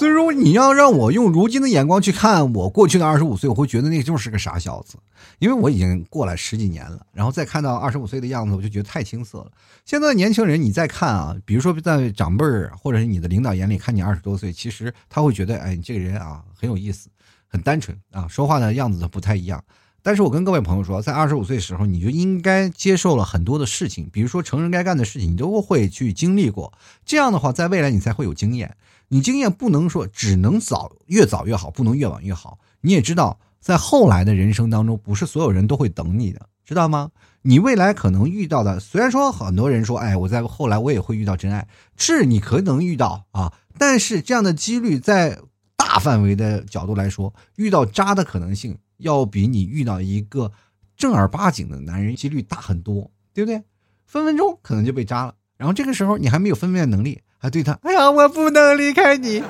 [0.00, 4.96] 所以说，你要让我用如今的眼光去看我过去的二十五岁，我会觉得那就是个傻小子，
[5.40, 9.52] 因为我已经过来十几年了，然后再看到二十五岁的样子，我就觉得太青涩了。
[9.84, 17.10] 现在年轻人，你再看啊，比如说在长辈儿或者是你的领导眼里看你二十多岁，其实他会觉得，哎，你这个人啊很有意思，
[17.46, 19.62] 很单纯啊，说话的样子不太一样。
[20.02, 26.72] 但是我跟各位朋友说，在二十五岁时候，你就应该接受了很多的事情，比如说成人该干的事情，你都会去经历过。
[27.04, 28.76] 这样的话，在未来你才会有经验。
[29.08, 32.58] 你经验不能说只能早越早越好，不能越晚越好。
[32.80, 37.10] 你也知道，在后来的人生当中，不是所有人都会等你的，知道吗？
[37.42, 45.38] 你未来可能遇到的，虽然说很多人说，哎，我在后来我也会遇到真爱，是你可能遇到啊，但是这样的几率在
[45.76, 50.52] 大范围的角度来说，遇到渣的可能性要比你遇到一个
[50.96, 53.62] 正儿八经的男人几率大很多，对不对？
[54.06, 57.20] 分分钟可能就被渣了，然后这个时候你还没有分辨能力。
[57.42, 59.42] 还对他，哎呀，我不能离开你。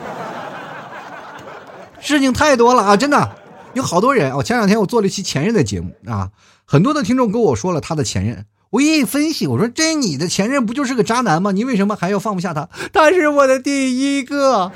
[2.01, 3.37] 事情太多了啊，真的
[3.75, 4.33] 有好多人。
[4.37, 6.31] 我前两天我做了一期前任的节目啊，
[6.65, 8.47] 很多的听众跟我说了他的前任。
[8.71, 11.51] 我一分析，我说这你的前任不就是个渣男吗？
[11.51, 12.69] 你为什么还要放不下他？
[12.93, 14.71] 他是我的第一个。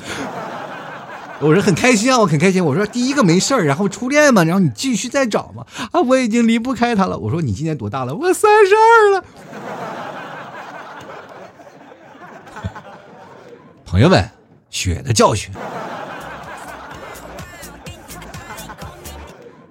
[1.40, 2.64] 我说很开心啊，我很开心。
[2.64, 5.66] 我说第一个没事儿，然后初恋嘛，然后你继续再找嘛。
[5.92, 7.18] 啊，我已经离不开他了。
[7.18, 8.14] 我说你今年多大了？
[8.14, 9.24] 我三十二了。
[13.84, 14.30] 朋友们，
[14.70, 15.52] 血的教训。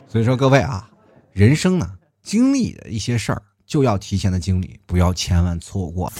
[0.07, 0.87] 所以说，各位啊，
[1.31, 1.89] 人生呢，
[2.21, 6.13] 经历的一些事儿就要提前的经历，不要千万错过。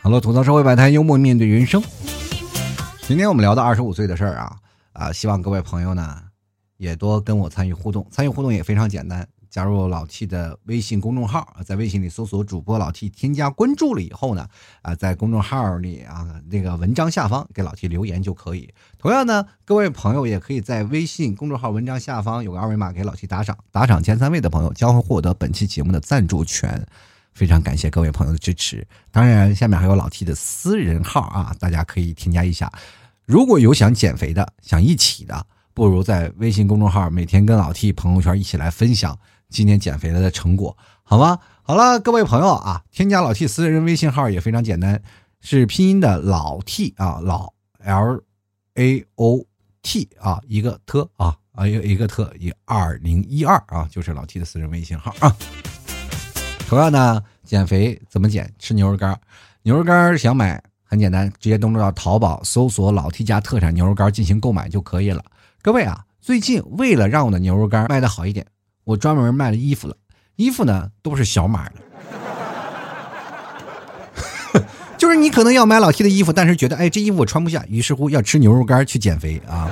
[0.00, 1.82] 好了，吐槽社会百态，幽默面对人生。
[3.08, 4.56] 今天我们聊到二十五岁的事儿啊
[4.92, 6.20] 啊，希望各位朋友呢
[6.76, 9.26] 也多跟我参与互动，参与互动也非常简单。
[9.48, 14.46] 加入老 T 的微信公众号，在微信里搜索主播老 T，添加关注了以后呢，
[14.82, 18.74] 啊，在公众号里啊那个文章下方给老 T 留言就可以。
[18.98, 26.86] 同样呢，各位朋友也可以在微信公众号文章下方有个二维码给老 T 打赏，打赏前三位的朋友将会获得本期节目的赞助权。
[27.38, 28.84] 非常感谢各位朋友的支持。
[29.12, 32.68] 当然，下面还有老 T 的私人号啊，大家可以添加一下。
[33.26, 39.16] 如果有想减肥的，想一起的，不如在微信公众号每天跟老 T 朋友圈一起来分享。
[39.48, 41.38] 今天减肥了的成果，好吗？
[41.62, 45.00] 好了，各位朋友啊，添加老 T 私人微信号也非常简单，
[45.40, 48.20] 是拼音的老 T 啊，老 L
[48.74, 49.46] A O
[49.82, 55.34] T 啊，一个特啊啊一个一个特一二零一二啊，就是老 T 的私人微信号啊。
[56.68, 58.52] 同样呢，减肥怎么减？
[58.58, 59.18] 吃牛肉干，
[59.62, 65.24] 牛肉干想买很简单，直接登录到淘宝搜索老 T 家特产牛肉干进行购买就可以了。
[65.62, 68.44] 各位啊，最近为了让我的牛肉干卖的好一点。
[68.84, 69.96] 我专门卖了衣服了，
[70.36, 71.76] 衣服呢都是小码的，
[74.98, 79.70] 就是你可能要买老 T 的衣服，但是觉得哎这衣服我穿不下，于是乎要吃牛肉干去减肥啊。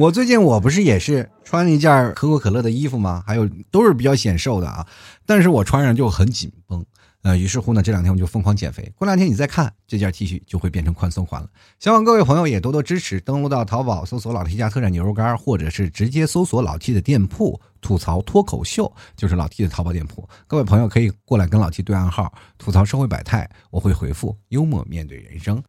[0.00, 3.22] 我最近我不是也是穿了一件可口可乐的衣服吗？
[3.26, 4.86] 还有都是比较显瘦的啊，
[5.26, 6.82] 但是我穿上就很紧绷。
[7.20, 8.90] 呃，于是乎呢，这两天我就疯狂减肥。
[8.96, 11.48] 过两天你再看这件 T 恤，就会变成宽松款了。
[11.78, 20.26] 希望各位朋友也多多支持，登录到淘宝搜索“老 T 家特产牛肉干”，或者是直接搜索老 T 的店铺“吐槽脱口秀”，就是老 T 的淘宝店铺。
[20.46, 25.62] 各位朋友可以过来跟老 T 对暗号，吐槽社会百态，我会回复幽默面对人生。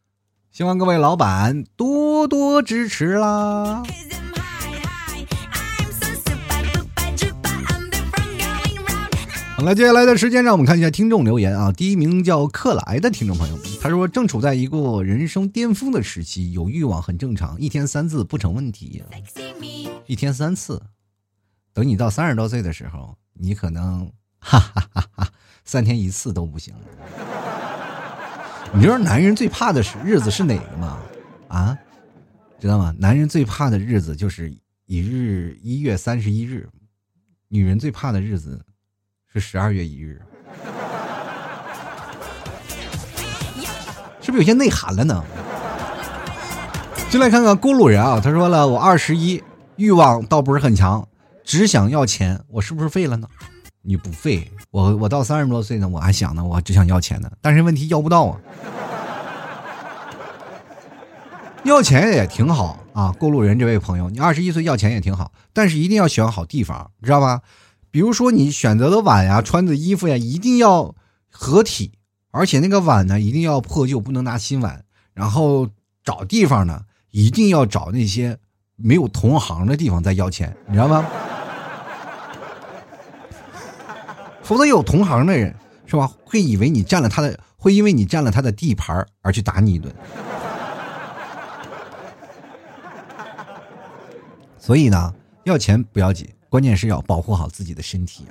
[0.52, 3.82] 希望各位老板多多支持啦！
[9.56, 11.72] 好了，接下来的时间让我们看一下听众留言啊。
[11.72, 19.02] 第一名叫克莱的听众朋友，他说正处在一个人生巅峰的时期，有欲望很正常，一天三次不成问题。
[20.06, 20.82] 一天三次，
[21.72, 25.30] 等你到三十多岁的时候，你可能哈哈哈哈
[25.64, 26.74] 三天一次都不行。
[28.73, 30.97] 你知道男人最怕的是日子是哪个吗？
[31.49, 31.78] 啊，
[32.59, 32.93] 知道吗？
[32.97, 34.51] 男人最怕的日子就是
[34.86, 36.67] 一日一月三十一日，
[37.49, 38.59] 女人最怕的日子。
[39.34, 40.22] 是十二月一日，
[44.22, 45.24] 是不是有些内涵了呢？
[47.09, 49.41] 进来看看咕噜人啊，他说了，我二十一，
[49.78, 51.07] 欲望倒不是很强，
[51.45, 53.28] 只想要钱，我是不是废了呢？
[53.84, 58.39] 你不废，我我到三十多岁呢，我还想呢，我只想要钱呢，但是问题要不到啊。
[61.63, 67.41] 要钱也挺好啊，过路人这位朋友，你二十一岁要钱也挺好，但是一定要选好地方，知道吧？
[67.91, 70.95] 比如说，你选择的碗呀、穿的衣服呀，一定要
[71.29, 71.91] 合体，
[72.32, 74.86] 而且那个碗呢，一定要破旧，不能拿新碗。
[75.13, 75.67] 然后
[76.03, 78.38] 找地方呢，一定要找那些
[78.75, 81.05] 没有同行的地方再要钱，你知道吗？
[84.52, 89.95] 否则有同行的人是吧，会以为你占了他的，会因为你占了他的地盘而去打你一顿。
[94.60, 95.14] 所以呢，
[95.45, 98.26] 要钱不要紧，关键是要保护好自己的身体。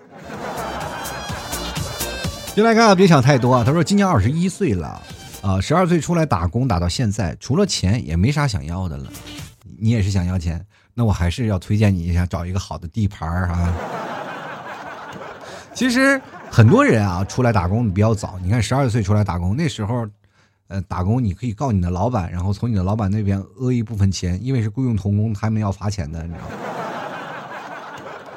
[2.54, 3.64] 进来看，别想太多。
[3.64, 5.00] 他说今年二十一岁了，
[5.40, 9.10] 啊，十二岁出来打工，打到现在，除了钱也没啥想要的了。
[9.78, 10.62] 你也是想要钱，
[10.92, 13.74] 那我还是要推荐你一下，找一个好的地盘啊。
[15.72, 18.38] 其实很多人啊，出来打工比较早。
[18.42, 20.06] 你看，十二岁出来打工，那时候，
[20.68, 26.54] 呃，打工你可以告你的老板，然后从你的老板那边讹一部分钱，因为是雇佣童工，他们要罚钱的，你知道吗？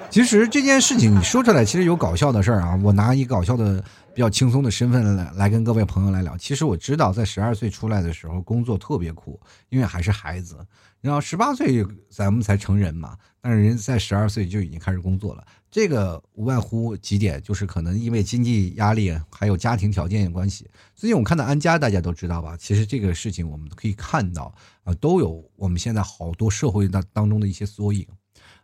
[0.09, 2.79] 其实这件事情你说出来，其实有搞笑的事儿啊。
[2.83, 6.37] 我拿一个搞笑的、比较轻松的身份来来跟各位朋友来聊。
[6.37, 10.55] 其实我知道，在十二岁出来的时候，工作特别苦，因为还是孩子。
[11.01, 15.43] 然后十八岁咱们才成人嘛，但是人在十二岁就已经开始工作了。
[15.73, 20.69] 这个无外乎几点，就是可能因为经济压力，还有家庭条件有关系。
[20.93, 22.55] 最近我看到安家，大家都知道吧？
[22.55, 24.53] 其实这个事情我们可以看到
[24.83, 28.05] 啊，都有我们现在好多社会当当中的一些缩影。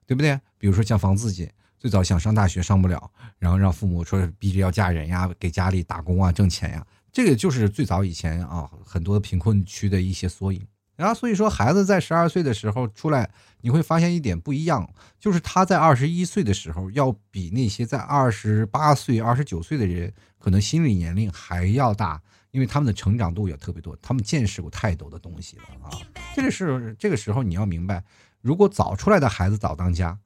[0.06, 0.40] 对不对？
[0.58, 1.48] 比如说像房自己
[1.80, 10.64] 最早想上大学上不了，然后让父母说逼着要嫁人呀，给家里打工啊，挣钱呀，这个就是最早以前啊很多贫困区的一些缩影。
[11.00, 13.30] 然后所以说，孩子在十二岁的时候出来，
[13.62, 14.86] 你会发现一点不一样，
[15.18, 22.22] 就是他在二十一岁的时候，要比那些在二十八岁、二十九岁的人，可能心理年龄还要大，
[22.52, 25.88] 因为他们的成长度也特别多，他们见识过太多的东西了啊。
[26.36, 28.04] 这个是这个时候你要明白。
[28.42, 30.20] 如果早出来的孩子早当家，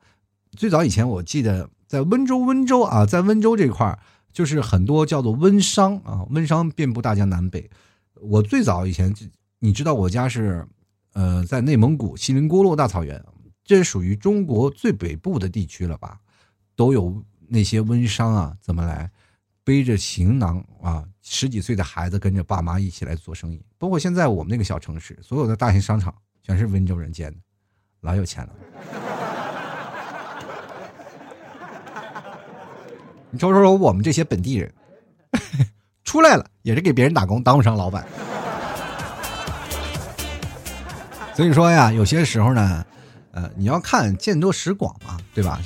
[0.57, 3.99] 最早以前我记得在温州，温州啊，在温州这块儿
[4.31, 7.69] 就是很多叫做温商啊，温商遍布大江南北。
[8.15, 9.27] 我最早以前就，
[9.63, 10.67] 你知道我家是，
[11.13, 13.23] 呃，在内蒙古锡林郭勒大草原，
[13.63, 16.19] 这属于中国最北部的地区了吧？
[16.75, 19.09] 都有那些温商啊，怎么来
[19.63, 23.63] 背着行囊啊，十几岁的孩子跟着爸妈一起来做生意。
[23.77, 27.37] 包括现在我们那个小城市，所有的大型商场全是温州人建的。
[28.01, 28.53] 老有钱了，
[33.31, 34.69] 你瞅瞅瞅，我们这些本地人
[36.03, 38.05] 出来了，也是给别人打工，当不上老板。
[41.35, 42.85] 所以说呀，有些时候呢，
[43.31, 45.59] 呃，你要看见多识广嘛，对吧？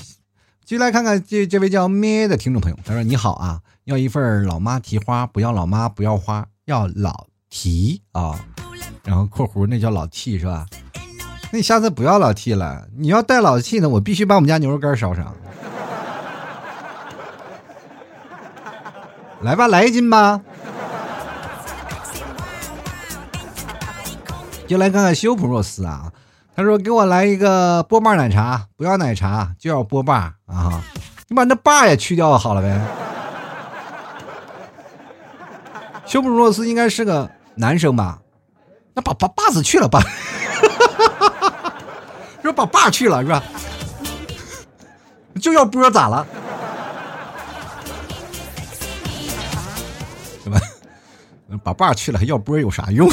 [0.63, 8.39] 继续来看看这这位叫咩的听众朋友，他说：“你好啊，要一份老妈蹄花，不要老妈，不要花，要老蹄啊。”
[9.03, 10.65] 然后括弧那叫老 T 是吧？
[11.51, 15.33] 那你下次不要老 T 了，你要带老 T 呢，我必须把我们家牛肉干烧上。
[19.41, 20.41] 来吧，来一斤吧。
[24.67, 26.11] 就来看看修普若斯啊，
[26.53, 30.81] 他说给我来一个波霸奶茶，不要奶茶就要波霸啊，
[31.29, 32.79] 你把那霸也去掉好了呗。
[36.05, 38.19] 修普若斯应该是个男生吧？
[38.93, 40.01] 那把把霸子去了吧。
[42.43, 43.41] 说把霸去了是吧？
[45.41, 46.27] 就要波咋了？
[50.43, 50.59] 是吧？
[51.63, 53.09] 把霸去了还要波有啥用？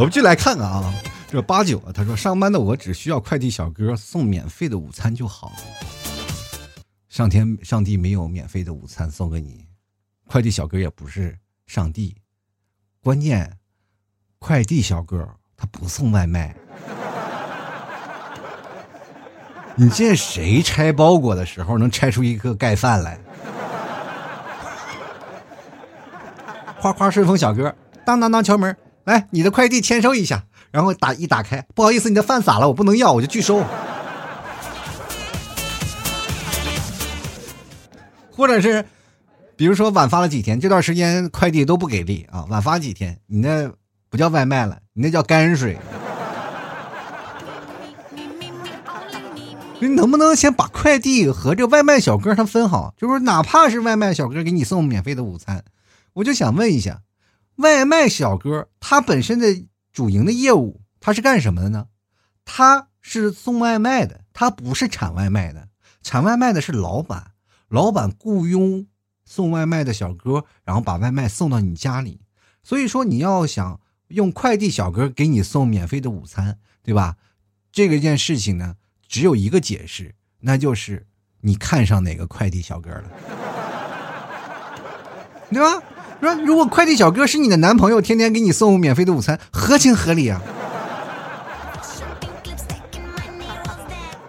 [0.00, 0.94] 我们就来看看啊，
[1.28, 5.52] 这八九啊，他说上班的我只需要快递小哥送免费的午餐就好。
[7.10, 9.62] 上天上帝没有免费的午餐送给你，
[10.26, 12.16] 快递小哥也不是上帝，
[13.02, 13.58] 关键
[14.38, 15.28] 快递小哥。
[15.54, 16.56] 他不送外卖，
[19.74, 23.20] 你见谁拆包裹的时候能拆出一个盖饭来？
[26.80, 27.76] 夸夸顺丰小哥，
[28.06, 28.74] 当当当敲门，
[29.04, 33.64] 来，你的快递签收一下，然后打一打开，不好意思，你的饭洒了，我不能要，我就拒收。
[38.30, 38.84] 或者是，
[39.56, 43.70] 比如说晚发了几天，这段时间快递都不给力啊，晚发几天，你那。
[44.12, 45.78] 不叫外卖了，你那叫泔水。
[49.78, 52.92] 你能不能先把快递和这外卖小哥他分好？
[52.96, 55.62] 就是哪怕是外卖小哥给你送免费的午餐，
[56.14, 57.02] 我就想问一下，
[57.60, 61.86] 外卖小哥他本身的主营的业务他是干什么的呢？
[62.44, 65.68] 他是送外卖的，他不是产外卖的。
[66.02, 67.32] 产外卖的是老板，
[67.68, 68.86] 老板雇佣
[69.24, 72.20] 送外卖的小哥，然后把外卖送到你家里。
[72.62, 73.80] 所以说你要想。
[74.10, 77.16] 用快递小哥给你送免费的午餐，对吧？
[77.70, 78.74] 这个件事情呢，
[79.06, 81.06] 只有一个解释，那就是
[81.42, 83.04] 你看上哪个快递小哥了，
[85.52, 85.80] 对吧？
[86.20, 90.42] 说如果快递小哥是你的男朋友天天给你送免费的午餐合情合理啊。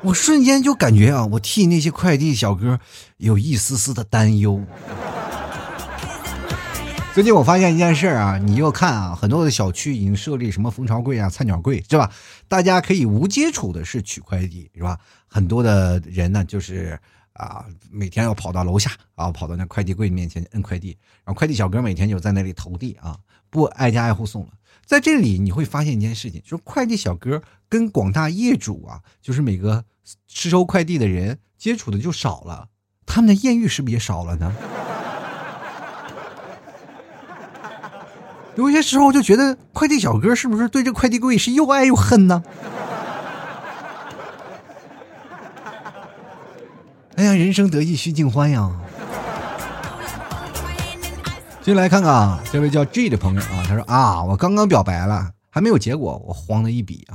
[0.01, 2.79] 我瞬间就感觉啊我替那些快递小哥
[3.17, 4.63] 有一丝丝的担忧。
[7.13, 12.09] 最近我发现一件事儿啊你要看啊很多的小区已经设立什么蜂巢柜啊菜鸟柜是吧？
[12.47, 14.97] 大家可以无接触的是取快递是吧？
[15.27, 16.97] 很多的人呢就是
[17.33, 23.17] 啊，每天要跑到楼下啊，跑到那快递柜面前摁快递，然后快递小哥每天就在那里投递啊，
[23.49, 24.53] 不挨家挨户送了。
[24.85, 29.85] 在这里你会发现一件事情，就是快递小哥跟广大业主啊，就是每个
[30.27, 32.67] 收收快递的人接触的就少了，
[33.05, 34.53] 他们的艳遇是不是也少了呢？
[38.57, 42.43] 有些时候就觉得快递小哥是不是对这快递柜是又爱又恨呢？
[47.21, 48.71] 哎呀，人生得意须尽欢呀！
[51.61, 57.13] 进来看看啊，这位叫 G 的朋友啊，他说啊，我刚刚表白了，还没有结果，我慌了一笔啊！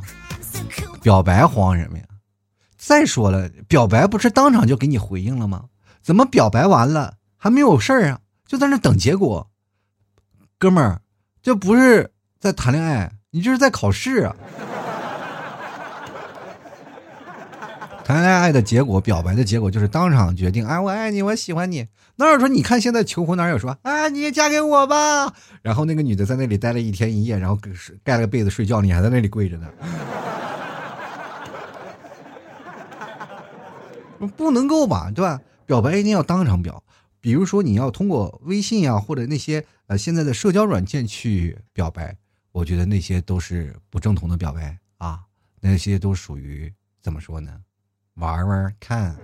[1.02, 2.04] 表白慌什么呀？
[2.78, 5.64] 再说了，表白不是当场就给你回应了吗？
[6.02, 8.20] 怎么表白完了还没有事儿啊？
[8.46, 9.50] 就在那等结果？
[10.57, 11.02] 哥们儿。
[11.42, 14.36] 这不是在谈恋爱，你这是在考试啊！
[18.07, 21.88] 谈恋爱的结果，表白的结果就是当场决定，哎，我爱你，我喜欢你。
[22.14, 25.34] 哪有说你看现在求婚哪有说啊，你也嫁给我吧？
[25.61, 27.59] 然后那个女的在那里待了一天一夜，然后
[28.04, 29.68] 盖了个被子睡觉，你还在那里跪着呢。
[34.36, 35.40] 不能够吧，对吧？
[35.66, 36.80] 表白一定要当场表。
[37.20, 42.16] 比如说，你要通过微信啊，或者那些呃现在的社交软件去表白，
[42.52, 45.22] 我觉得那些都是不正统的表白啊，
[45.61, 47.50] 那些都属于怎么说呢？
[48.17, 49.17] 玩玩看，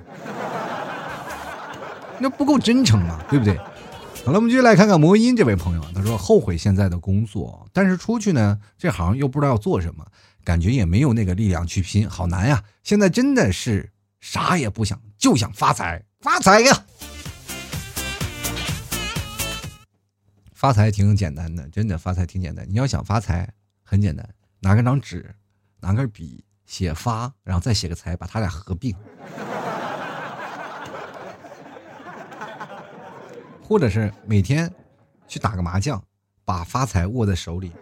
[2.20, 3.56] 那不够真诚嘛，对不对？
[4.24, 10.06] 好了，我们继续来看看魔音这位朋友，他说后悔现在的工作，但是出去呢，这行又不知道要做什么，
[10.44, 12.62] 感觉也没有那个力量去拼，好难呀！
[12.84, 13.90] 现在真的是
[14.20, 16.84] 啥也不想，就想发财，发财呀！
[20.52, 22.64] 发财挺简单的，真的发财挺简单。
[22.68, 24.28] 你要想发财，很简单，
[24.60, 25.34] 拿个张纸，
[25.80, 28.96] 拿根笔，写发，然后再写个财，把他俩合并，
[33.62, 34.72] 或者是每天
[35.28, 36.02] 去打个麻将，
[36.46, 37.72] 把发财握在手里，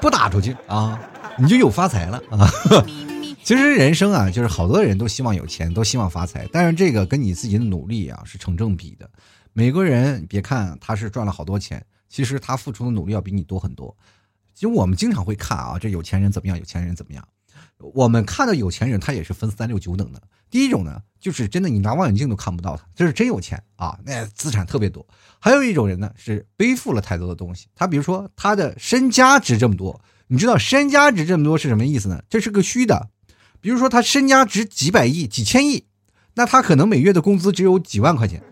[0.00, 0.96] 不打出去啊，
[1.36, 2.48] 你就有发财了啊。
[3.42, 9.10] 其实人生啊，就是好多人都希望有钱，都希望发财，但是这个跟你自己的努力啊是成正比的。
[9.52, 13.96] 每个人别看他是赚了好多钱，其实他付出的努力要比你多很多。
[14.56, 17.22] 其实我们经常会看啊，这有钱人怎么样，有钱人怎么样。
[17.78, 20.22] 我们看到有钱人，他也是分三六九等的。
[20.48, 25.06] 第一种呢，就是真的你拿望远镜都看不到他，这是真有钱啊，那资产特别多。
[25.38, 27.66] 还有一种人呢，是背负了太多的东西。
[27.74, 32.22] 他比如说他的身家值这么多，你知道身家值这么多是什么意思呢？
[32.30, 33.10] 这是个虚的。
[33.60, 35.84] 比如说他身家值几百亿、几千亿，
[36.36, 38.42] 那他可能每月的工资只有几万块钱。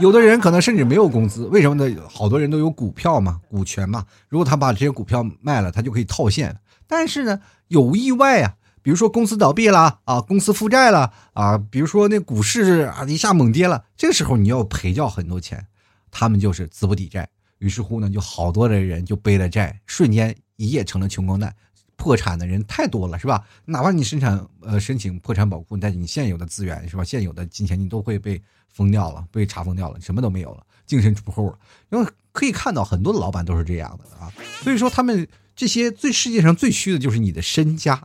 [0.00, 2.02] 有的人可能甚至没有工资，为什么呢？
[2.08, 4.06] 好多人都有股票嘛，股权嘛。
[4.28, 6.58] 如果他把这些股票卖了，他就可以套现。
[6.86, 15.66] 但是呢，有意外啊，比如说公司倒闭了啊，公司负债了啊，比如说那股市啊一下猛跌了，这个时候你要赔掉很多钱，
[16.10, 17.28] 他们就是资不抵债。
[17.58, 21.54] 于是乎呢，就好多的人就背了债，瞬间一夜成了穷光蛋。
[22.00, 23.44] 破产的人太多了，是吧？
[23.66, 27.04] 哪怕你生产呃申请破产保护，但你现有的资源是吧？
[27.04, 31.58] 现有的金钱你都会被封掉了，被查封掉了，什么都没有了，净身出户了。
[31.90, 34.32] 因为可以看到很多的老板都是这样的啊，
[34.62, 38.02] 所以说他们这些最世界上最虚的就是你的身家。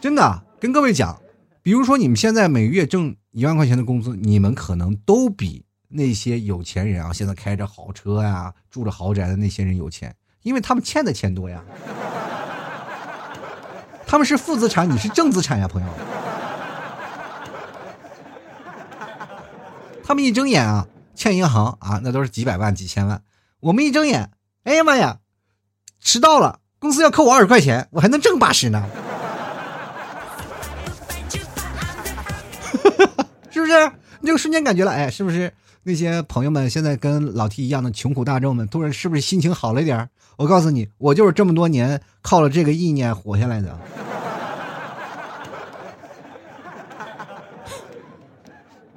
[0.00, 1.20] 真的跟各位讲，
[1.62, 5.66] 比如说你们现在每月挣一万块钱的工资，你们可能都比。
[5.92, 11.62] 那些有钱人啊，现在开着好车呀，住着豪宅的那些人有钱，因为他们欠的钱多呀。
[14.06, 15.88] 他们是负资产，你是正资产呀，朋友。
[20.04, 23.22] 他们一睁眼啊，欠银行啊，那都是几百万、几千万。
[23.60, 24.30] 我们一睁眼，
[24.64, 25.18] 哎呀妈呀，
[26.00, 28.84] 迟到了，公司要扣我二十块钱，我还能挣八十呢。
[33.50, 33.92] 是不是？
[34.20, 35.52] 你这个瞬间感觉了，哎，是不是？
[35.84, 43.76] 那些朋友们现在跟老 T 一样的穷苦大众们，突然是不是心情好了一点我告诉你，我就是这么多年靠了这个意念活下来的，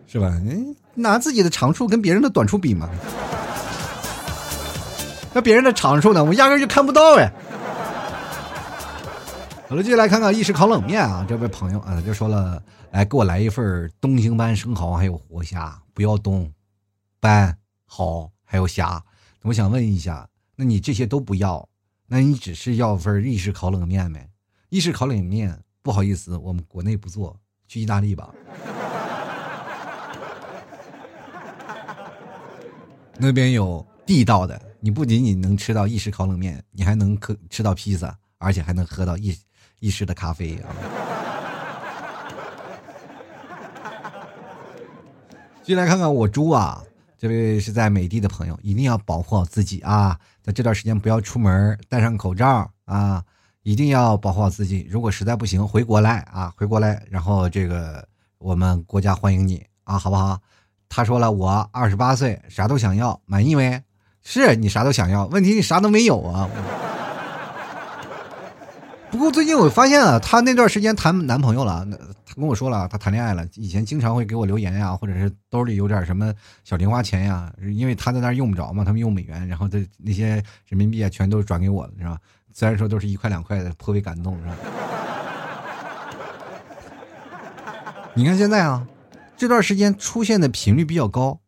[0.06, 0.30] 是吧？
[0.44, 2.88] 你拿自己的长处跟别人的短处比嘛？
[5.34, 6.24] 那别人的长处呢？
[6.24, 7.32] 我压根就看不到哎。
[9.68, 12.62] 好了，接下来看看意式烤冷面啊，这位朋友啊就说了，
[12.92, 16.48] 来给我来一份东星斑生蚝还有活虾，不要冻。
[17.26, 19.04] 斑好，还有虾，
[19.42, 21.68] 我想问一下，那你这些都不要，
[22.06, 24.30] 那你只是要份意式烤冷面没？
[24.70, 27.36] 意式烤冷面，不好意思，我们国内不做，
[27.68, 28.32] 去意大利吧。
[33.18, 39.36] 那边有地道的，你不仅仅能吃到意式烤冷面，你还能可吃到披萨，而且还能喝到意
[39.80, 40.70] 意式的咖啡啊！
[45.66, 46.84] 继续来看看我猪啊，
[47.26, 50.16] 这位是在美的的朋友，一定要保护好自己啊！
[50.44, 53.24] 在这段时间不要出门，戴上口罩啊，
[53.64, 54.86] 一定要保护好自己。
[54.92, 58.08] 如果实在不行，回国来啊，回国来，然后这个
[58.38, 60.40] 我们国家欢迎你啊，好不好？
[60.88, 63.82] 他说了，我二十八岁，啥都想要，满意没？
[64.22, 66.48] 是你啥都想要，问题你啥都没有啊。
[69.12, 71.88] 不过最近我发现了，她那段时间谈男朋友了，
[72.26, 73.48] 她跟我说了，她谈恋爱了。
[73.56, 76.34] 以前经常会给我留言呀，或者是兜里有点什么
[76.64, 82.18] 小零花钱呀，因为她在那用不着嘛，他们用美元，然后这那些人民币啊，全都转给我了，是吧？
[82.54, 84.56] 虽然说都是一块两块的，颇为感动，是吧？
[88.14, 88.86] 你看现在啊。
[89.38, 91.42] 这段时间出现的频率比较高，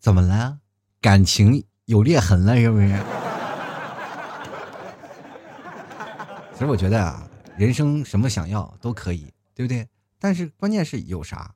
[0.00, 0.56] 怎么了？
[1.02, 2.96] 感情有裂痕了是不是？
[6.53, 9.86] 其实我觉得啊，人生什么想要都可以，对不对？
[10.18, 11.54] 但是关键是有啥？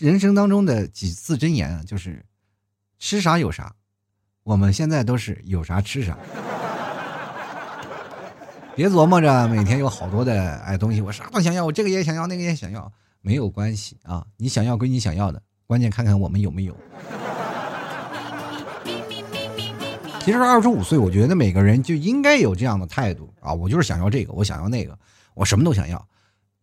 [0.00, 2.24] 人生当中的几字真言啊，就是
[2.98, 3.74] 吃啥有啥。
[4.42, 6.18] 我们现在都是有啥吃啥，
[8.74, 12.90] 别琢磨着每天有好多的哎东西，我啥都想要，我这个也想要，那个也想要。
[13.20, 16.76] 没有关系啊，你想要归你想要的，关键看看我们有没有。
[20.24, 24.98] 其实二十五岁，我觉得每个人就应该有这样的态度啊，我就是想要这个，我想要那个，
[25.34, 26.06] 我什么都想要。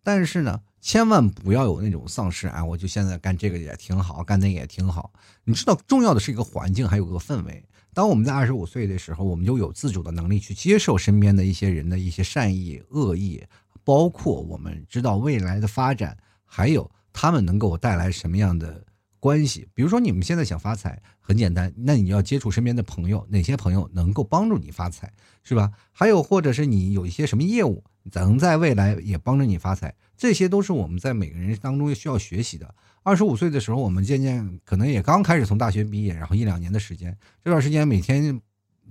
[0.03, 5.11] 但是呢，千万不要有那种丧失啊，我就现在干这个也挺好，干那个也挺好。
[5.45, 7.63] 你知道，重要的是一个环境，还有个氛围。
[7.91, 13.43] 当我们在二十五岁的时候，我们就有自主的能力去接受身边的一些人的一些善意、恶意，
[13.83, 16.15] 包括我们知道未来的发展。
[16.45, 18.83] 还有他们能给我带来什么样的
[19.20, 19.68] 关系？
[19.74, 25.11] 比如说，你们现在想发财，很简单，那你要接触身边的朋友，哪些朋友能够帮助你发财，
[25.43, 25.72] 是吧？
[25.91, 32.74] 还有，或者是你有一些什么业务，能在未来也帮着你发财，这些都是我们在每个人当中需要学习的。
[33.03, 38.39] 二十五岁的时候，我们渐渐可能也刚开始从大学毕业，然后一两年的时间，这段时间每天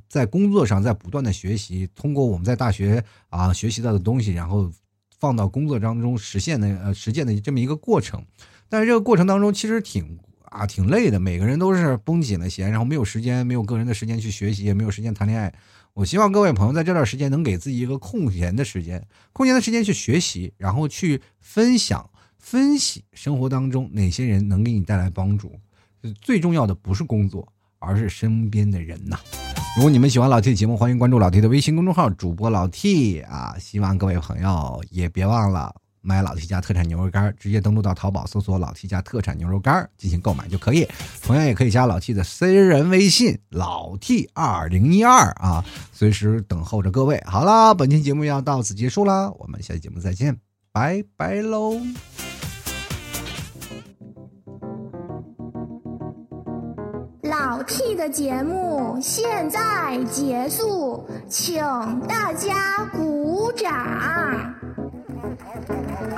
[0.09, 4.72] 在工作上在不断的学习，通过我们在大学啊学习到的东西，然后。
[5.20, 8.22] 放到工作当中实现的呃实践的这么一个过程，
[8.68, 15.52] 但是这个过程当中其实挺啊挺累的，每个人都是绷紧了弦，然后没有时间，没有个人的时间去学习，也没有时间谈恋爱。
[15.92, 25.52] 我希望各位朋友在这段时间能给自己一个空闲的时间，空闲的时间去学习，然后去分享、分析生活当中哪些人能给你带来帮助。
[26.20, 27.46] 最重要的不是工作，
[27.78, 29.18] 而是身边的人呐。
[29.76, 33.56] 如果你们喜欢老 T 的节目，欢迎关注老 T 的微信公众号，主播老 T 啊！
[33.58, 35.74] 希望各位朋友也别忘了
[36.05, 40.86] 买老 T 家特产牛肉干，直接登录到淘宝搜索“老 T 家特产牛肉干”进行购买就可以。
[41.22, 47.22] 同样也可以加老 T 的私人微信老 T 二零一二啊，随时等候着各位。
[47.26, 50.38] 好了，本期节目要到此结束了，我们下期节目再见，
[50.70, 51.80] 拜拜喽！
[57.22, 61.57] 老 T 的节目现在结束，请
[62.07, 64.43] 大家鼓掌。